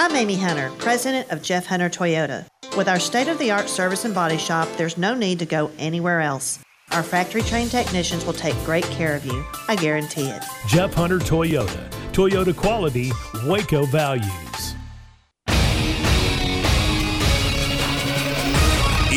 [0.00, 2.46] I'm Amy Hunter, president of Jeff Hunter Toyota.
[2.76, 5.72] With our state of the art service and body shop, there's no need to go
[5.76, 6.60] anywhere else.
[6.92, 9.44] Our factory trained technicians will take great care of you.
[9.66, 10.44] I guarantee it.
[10.68, 11.90] Jeff Hunter Toyota.
[12.12, 13.10] Toyota quality,
[13.44, 14.76] Waco values.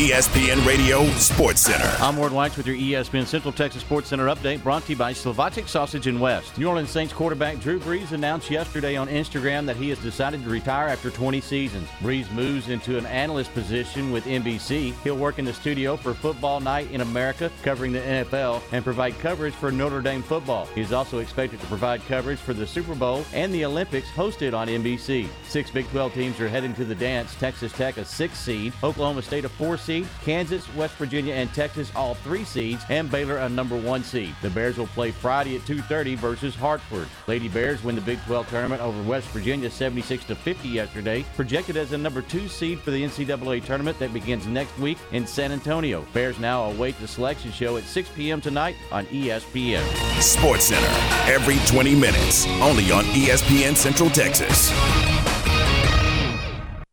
[0.01, 1.95] ESPN Radio Sports Center.
[1.99, 5.13] I'm Ward Wax with your ESPN Central Texas Sports Center update brought to you by
[5.13, 6.57] Slovacek Sausage and West.
[6.57, 10.49] New Orleans Saints quarterback Drew Brees announced yesterday on Instagram that he has decided to
[10.49, 11.87] retire after 20 seasons.
[11.99, 14.95] Brees moves into an analyst position with NBC.
[15.03, 19.19] He'll work in the studio for Football Night in America, covering the NFL, and provide
[19.19, 20.65] coverage for Notre Dame football.
[20.73, 24.57] He is also expected to provide coverage for the Super Bowl and the Olympics hosted
[24.57, 25.27] on NBC.
[25.47, 27.35] Six Big 12 teams are heading to the dance.
[27.35, 29.90] Texas Tech, a six seed, Oklahoma State, a four seed,
[30.23, 34.33] Kansas, West Virginia, and Texas, all three seeds, and Baylor, a number one seed.
[34.41, 37.07] The Bears will play Friday at 2:30 versus Hartford.
[37.27, 41.77] Lady Bears win the Big 12 tournament over West Virginia 76 to 50 yesterday, projected
[41.77, 45.51] as a number two seed for the NCAA tournament that begins next week in San
[45.51, 46.05] Antonio.
[46.13, 48.39] Bears now await the selection show at 6 p.m.
[48.39, 49.83] tonight on ESPN.
[50.21, 50.87] Sports Center
[51.31, 54.71] every 20 minutes, only on ESPN Central Texas.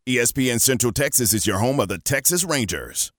[0.09, 3.13] ESPN Central Texas is your home of the Texas Rangers.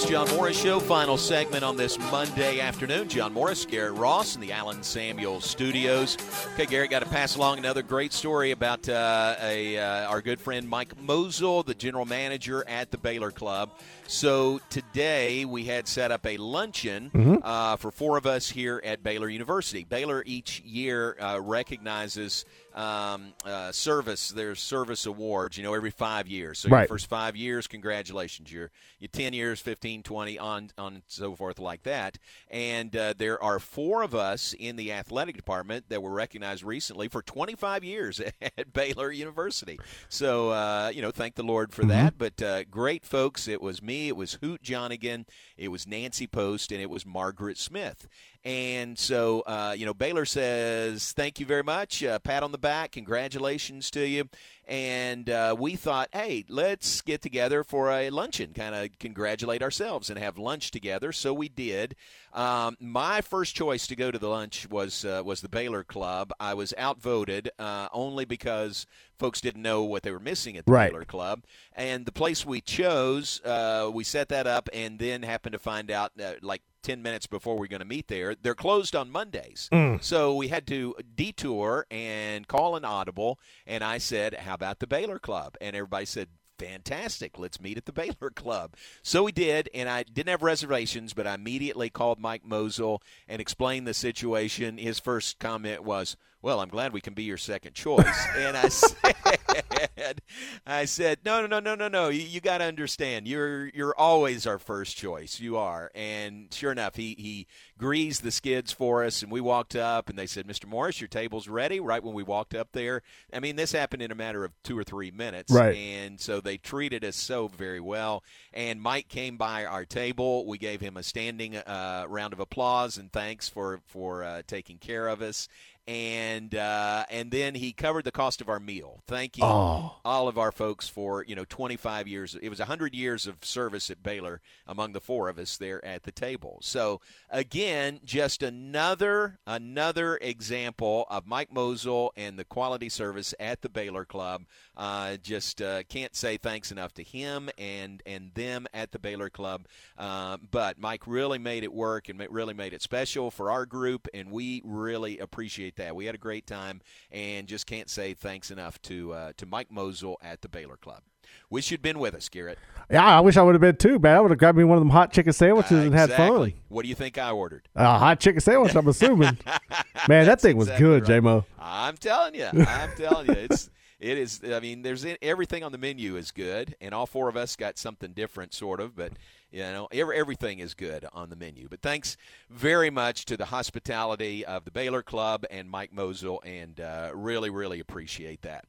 [0.00, 0.80] Us, John Morris Show.
[0.80, 3.08] Final segment on this Monday afternoon.
[3.08, 6.16] John Morris, Garrett Ross in the Allen Samuels Studios.
[6.54, 10.40] Okay, Garrett, got to pass along another great story about uh, a uh, our good
[10.40, 13.70] friend Mike Mosel, the general manager at the Baylor Club.
[14.06, 17.40] So today we had set up a luncheon Mhm.
[17.44, 19.84] uh, for four of us here at Baylor University.
[19.84, 22.44] Baylor each year uh, recognizes
[22.74, 24.30] um, uh, service.
[24.30, 26.58] There's service awards, you know, every five years.
[26.60, 28.52] So your first five years, congratulations.
[28.52, 32.18] Your your 10 years, 15, 20, on, on and so forth like that.
[32.50, 37.08] And uh, there are four of us in the athletic department that were recognized recently
[37.08, 39.78] for 25 years at Baylor University.
[40.08, 42.18] So, uh, you know, thank the Lord for that.
[42.18, 43.48] But uh, great folks.
[43.48, 47.58] It was me, it was Hoot Johnigan, it was Nancy Post, and it was Margaret
[47.58, 48.08] Smith.
[48.42, 52.02] And so, uh, you know, Baylor says, thank you very much.
[52.02, 52.92] Uh, pat on the back.
[52.92, 54.30] Congratulations to you.
[54.66, 60.08] And uh, we thought, hey, let's get together for a luncheon, kind of congratulate ourselves
[60.08, 61.12] and have lunch together.
[61.12, 61.96] So we did.
[62.32, 66.32] Um, my first choice to go to the lunch was uh, was the Baylor Club.
[66.38, 68.86] I was outvoted uh, only because
[69.18, 70.92] folks didn't know what they were missing at the Right.
[70.92, 71.42] Baylor Club.
[71.74, 75.90] And the place we chose, uh, we set that up and then happened to find
[75.90, 79.10] out uh, like 10 minutes before we are going to meet there, they're closed on
[79.10, 79.68] Mondays.
[79.72, 80.02] Mm.
[80.02, 83.38] So we had to detour and call an audible.
[83.66, 85.56] And I said, How about the Baylor Club?
[85.60, 86.28] And everybody said,
[86.58, 87.38] Fantastic.
[87.38, 88.74] Let's meet at the Baylor Club.
[89.02, 93.40] So we did, and I didn't have reservations, but I immediately called Mike Mosel and
[93.40, 94.76] explained the situation.
[94.76, 98.26] His first comment was, Well, I'm glad we can be your second choice.
[98.36, 100.22] and I said,
[100.66, 102.08] I said, no, no, no, no, no, no.
[102.08, 103.28] You, you got to understand.
[103.28, 105.38] You're you're always our first choice.
[105.38, 105.90] You are.
[105.94, 110.18] And sure enough, he he greased the skids for us, and we walked up, and
[110.18, 110.66] they said, Mr.
[110.66, 111.78] Morris, your table's ready.
[111.78, 114.78] Right when we walked up there, I mean, this happened in a matter of two
[114.78, 115.76] or three minutes, Right.
[115.76, 118.22] And so they treated us so very well.
[118.52, 120.46] And Mike came by our table.
[120.46, 124.78] We gave him a standing uh, round of applause and thanks for for uh, taking
[124.78, 125.48] care of us.
[125.90, 129.02] And uh, and then he covered the cost of our meal.
[129.08, 129.96] Thank you, Oh.
[130.04, 132.36] all of our folks for you know 25 years.
[132.40, 136.04] It was 100 years of service at Baylor among the four of us there at
[136.04, 136.58] the table.
[136.62, 143.68] So again, just another another example of Mike Mosel and the quality service at the
[143.68, 144.44] Baylor Club.
[144.76, 149.28] Uh, just uh, can't say thanks enough to him and and them at the Baylor
[149.28, 149.66] Club.
[149.98, 154.06] Uh, but Mike really made it work and really made it special for our group,
[154.14, 155.96] and we really appreciate that.
[155.96, 159.70] We had a great time, and just can't say thanks enough to uh, to Mike
[159.70, 161.02] Mosel at the Baylor Club.
[161.48, 162.58] Wish you'd been with us, Garrett.
[162.90, 164.16] Yeah, I wish I would have been too, man.
[164.16, 166.52] I would have grabbed me one of them hot chicken sandwiches and had fun.
[166.68, 167.68] What do you think I ordered?
[167.74, 169.38] A hot chicken sandwich, I'm assuming.
[170.08, 171.08] man, that thing was exactly good, right.
[171.08, 171.44] J-Mo.
[171.58, 173.70] I'm telling you, I'm telling you, it's
[174.00, 174.40] it is.
[174.44, 177.78] I mean, there's everything on the menu is good, and all four of us got
[177.78, 179.12] something different, sort of, but.
[179.50, 181.68] You know, every, everything is good on the menu.
[181.68, 182.16] But thanks
[182.48, 187.50] very much to the hospitality of the Baylor Club and Mike Mosel, and uh, really,
[187.50, 188.64] really appreciate that.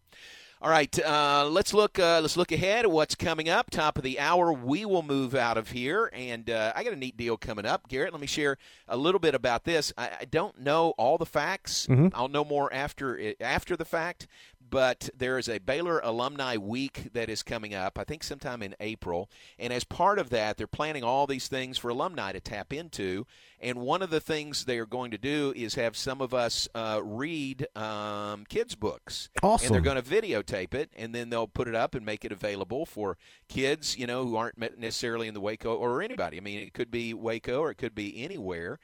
[0.63, 1.97] All right, uh, let's look.
[1.97, 3.71] Uh, let's look ahead at what's coming up.
[3.71, 6.97] Top of the hour, we will move out of here, and uh, I got a
[6.97, 7.87] neat deal coming up.
[7.87, 8.57] Garrett, let me share
[8.87, 9.91] a little bit about this.
[9.97, 11.87] I, I don't know all the facts.
[11.87, 12.11] Mhm.
[12.13, 14.27] I'll know more after it, after the fact.
[14.69, 18.73] but there is a Baylor Alumni Week that is coming up, I think sometime in
[18.79, 19.29] April.
[19.59, 23.25] And as part of that, they're planning all these things for alumni to tap into.
[23.59, 26.69] And one of the things they are going to do is have some of us
[26.73, 29.27] uh, read um, kids' books.
[29.43, 29.65] Awesome.
[29.65, 32.31] And they're going to videotape it, and then they'll put it up and make it
[32.31, 36.37] available for kids, you know, who aren't necessarily in the Waco or anybody.
[36.37, 38.79] I mean, it could be Waco or it could be anywhere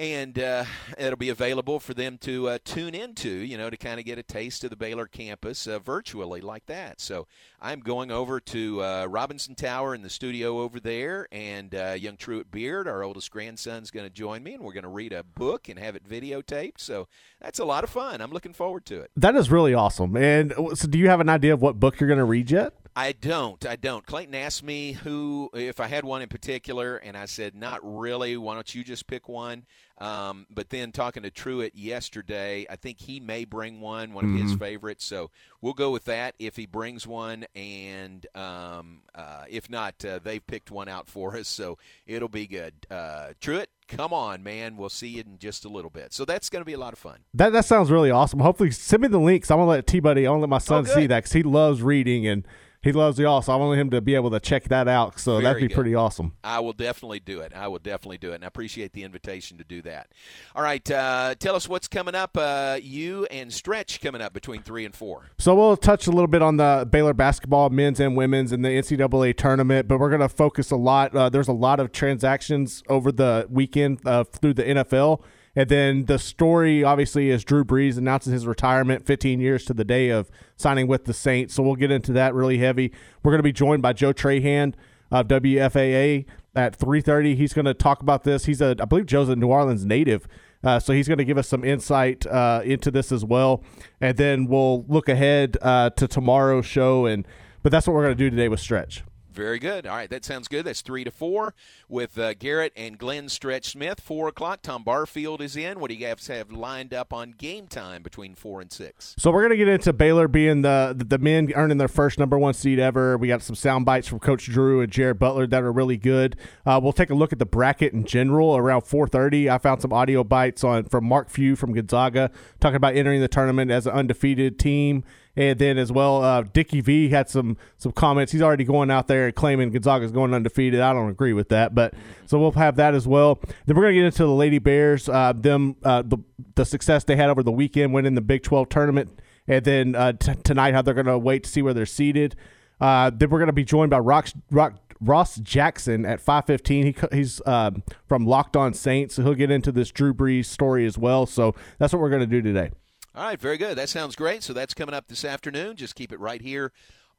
[0.00, 0.64] and uh,
[0.96, 4.16] it'll be available for them to uh, tune into, you know, to kind of get
[4.16, 7.02] a taste of the Baylor campus uh, virtually like that.
[7.02, 7.26] So
[7.60, 12.16] I'm going over to uh, Robinson Tower in the studio over there, and uh, young
[12.16, 15.12] Truett Beard, our oldest grandson, is going to join me, and we're going to read
[15.12, 16.78] a book and have it videotaped.
[16.80, 17.06] So
[17.38, 18.22] that's a lot of fun.
[18.22, 19.10] I'm looking forward to it.
[19.16, 20.16] That is really awesome.
[20.16, 22.72] And so, do you have an idea of what book you're going to read yet?
[22.96, 23.64] I don't.
[23.64, 24.04] I don't.
[24.04, 28.36] Clayton asked me who, if I had one in particular, and I said, not really.
[28.36, 29.64] Why don't you just pick one?
[29.98, 34.30] Um, but then talking to Truett yesterday, I think he may bring one, one of
[34.30, 34.48] mm-hmm.
[34.48, 35.04] his favorites.
[35.04, 35.30] So
[35.60, 40.44] we'll go with that if he brings one, and um, uh, if not, uh, they've
[40.46, 41.76] picked one out for us, so
[42.06, 42.72] it'll be good.
[42.90, 44.78] Uh, Truett, come on, man.
[44.78, 46.14] We'll see you in just a little bit.
[46.14, 47.18] So that's going to be a lot of fun.
[47.34, 48.40] That that sounds really awesome.
[48.40, 49.50] Hopefully, send me the links.
[49.50, 50.26] I'm gonna let T Buddy.
[50.26, 52.46] I want to let my son oh, see that because he loves reading and
[52.82, 55.20] he loves the all, so I want him to be able to check that out.
[55.20, 55.74] So Very that'd be good.
[55.74, 56.32] pretty awesome.
[56.42, 57.52] I will definitely do it.
[57.54, 60.08] I will definitely do it, and I appreciate the invitation to do that.
[60.54, 62.36] All right, uh, tell us what's coming up.
[62.36, 65.26] Uh, you and Stretch coming up between three and four.
[65.38, 68.68] So we'll touch a little bit on the Baylor basketball, men's and women's, and the
[68.70, 71.14] NCAA tournament, but we're going to focus a lot.
[71.14, 75.22] Uh, there's a lot of transactions over the weekend uh, through the NFL.
[75.56, 79.84] And then the story, obviously, is Drew Brees announces his retirement 15 years to the
[79.84, 81.54] day of signing with the Saints.
[81.54, 82.92] So we'll get into that really heavy.
[83.22, 84.74] We're going to be joined by Joe Trahan
[85.10, 87.36] of WFAA at 3:30.
[87.36, 88.44] He's going to talk about this.
[88.44, 90.28] He's a, I believe, Joe's a New Orleans native.
[90.62, 93.64] Uh, so he's going to give us some insight uh, into this as well,
[94.00, 97.06] and then we'll look ahead uh, to tomorrow's show.
[97.06, 97.26] And
[97.62, 99.02] but that's what we're going to do today with Stretch.
[99.32, 99.86] Very good.
[99.86, 100.64] All right, that sounds good.
[100.64, 101.54] That's three to four
[101.88, 104.00] with uh, Garrett and Glenn Stretch Smith.
[104.00, 104.62] Four o'clock.
[104.62, 105.78] Tom Barfield is in.
[105.78, 109.14] What do you guys have lined up on game time between four and six?
[109.18, 112.38] So we're gonna get into Baylor being the the, the men earning their first number
[112.38, 113.16] one seed ever.
[113.16, 116.36] We got some sound bites from Coach Drew and Jared Butler that are really good.
[116.66, 119.48] Uh, we'll take a look at the bracket in general around four thirty.
[119.48, 123.28] I found some audio bites on from Mark Few from Gonzaga talking about entering the
[123.28, 125.04] tournament as an undefeated team
[125.36, 128.32] and then as well, uh, Dickie V had some some comments.
[128.32, 130.80] He's already going out there claiming Gonzaga's going undefeated.
[130.80, 131.94] I don't agree with that, but
[132.26, 133.40] so we'll have that as well.
[133.66, 136.18] Then we're gonna get into the Lady Bears, uh, them uh, the
[136.56, 140.12] the success they had over the weekend, winning the Big Twelve tournament, and then uh,
[140.12, 142.34] t- tonight how they're gonna wait to see where they're seated.
[142.80, 146.84] Uh, then we're gonna be joined by Rock, Rock Ross Jackson at 5:15.
[146.84, 150.86] He he's um, from Locked On Saints, so he'll get into this Drew Brees story
[150.86, 151.26] as well.
[151.26, 152.70] So that's what we're going to do today.
[153.14, 153.76] All right, very good.
[153.76, 154.42] That sounds great.
[154.42, 155.76] So that's coming up this afternoon.
[155.76, 156.72] Just keep it right here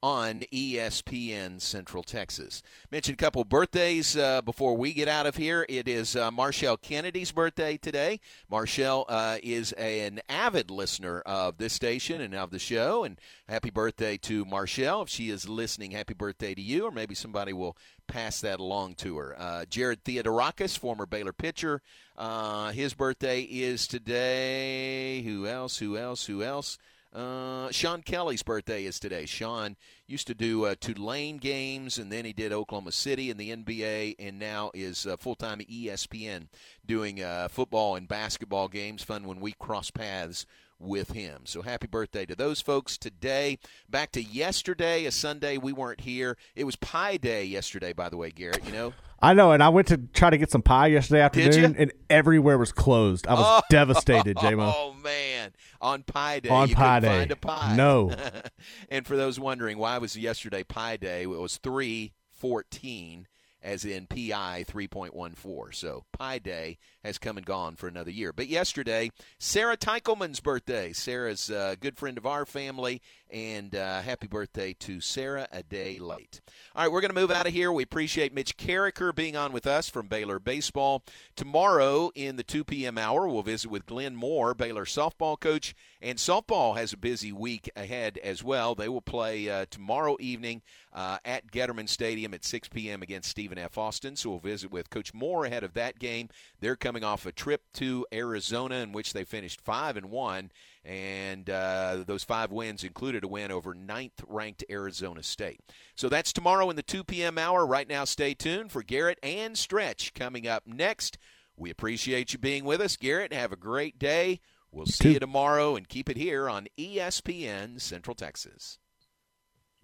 [0.03, 2.63] on ESPN Central Texas.
[2.91, 5.65] Mentioned a couple birthdays uh, before we get out of here.
[5.69, 8.19] It is uh, Marshall Kennedy's birthday today.
[8.49, 13.19] Marshall uh, is a, an avid listener of this station and of the show, and
[13.47, 15.03] happy birthday to Marshall.
[15.03, 17.77] If she is listening, happy birthday to you, or maybe somebody will
[18.07, 19.35] pass that along to her.
[19.37, 21.81] Uh, Jared Theodorakis, former Baylor pitcher,
[22.17, 25.21] uh, his birthday is today.
[25.21, 25.77] Who else?
[25.77, 26.25] Who else?
[26.25, 26.77] Who else?
[27.14, 29.26] Uh, Sean Kelly's birthday is today.
[29.26, 29.76] Sean
[30.07, 34.16] used to do uh, Tulane games, and then he did Oklahoma City in the NBA,
[34.18, 36.47] and now is uh, full time ESPN
[36.86, 39.03] doing uh, football and basketball games.
[39.03, 40.45] Fun when we cross paths
[40.80, 41.41] with him.
[41.43, 43.59] So happy birthday to those folks today.
[43.89, 45.57] Back to yesterday, a Sunday.
[45.57, 46.38] We weren't here.
[46.55, 48.66] It was Pie Day yesterday, by the way, Garrett.
[48.66, 48.93] You know.
[49.22, 52.57] I know, and I went to try to get some pie yesterday afternoon, and everywhere
[52.57, 53.28] was closed.
[53.28, 54.74] I was oh, devastated, JMO.
[54.82, 57.76] Oh man, on Pie Day, on Pie Day, find a pie.
[57.76, 58.11] No.
[58.89, 63.28] and for those wondering why was yesterday Pie Day, it was three fourteen
[63.63, 65.76] as in PI 3.14.
[65.76, 68.34] So Pie Day has come and gone for another year.
[68.34, 70.93] But yesterday, Sarah Teichelman's birthday.
[70.93, 73.01] Sarah's a good friend of our family,
[73.32, 76.41] and uh, happy birthday to Sarah a day late.
[76.75, 77.71] All right, we're going to move out of here.
[77.71, 81.03] We appreciate Mitch Karraker being on with us from Baylor Baseball.
[81.36, 82.97] Tomorrow in the 2 p.m.
[82.97, 87.69] hour, we'll visit with Glenn Moore, Baylor softball coach, and softball has a busy week
[87.75, 88.75] ahead as well.
[88.75, 90.61] They will play uh, tomorrow evening
[90.93, 93.01] uh, at Getterman Stadium at 6 p.m.
[93.01, 93.77] against Stephen F.
[93.77, 94.15] Austin.
[94.15, 96.29] So we'll visit with Coach Moore ahead of that game.
[96.59, 100.51] They're coming off a trip to Arizona in which they finished five and one,
[100.84, 105.59] and uh, those five wins included a win over ninth-ranked Arizona State.
[105.95, 107.38] So that's tomorrow in the 2 p.m.
[107.38, 107.65] hour.
[107.65, 111.17] Right now, stay tuned for Garrett and Stretch coming up next.
[111.55, 113.34] We appreciate you being with us, Garrett.
[113.34, 114.39] Have a great day.
[114.71, 118.79] We'll see you tomorrow and keep it here on ESPN Central Texas.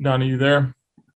[0.02, 0.76] Donnie, you there?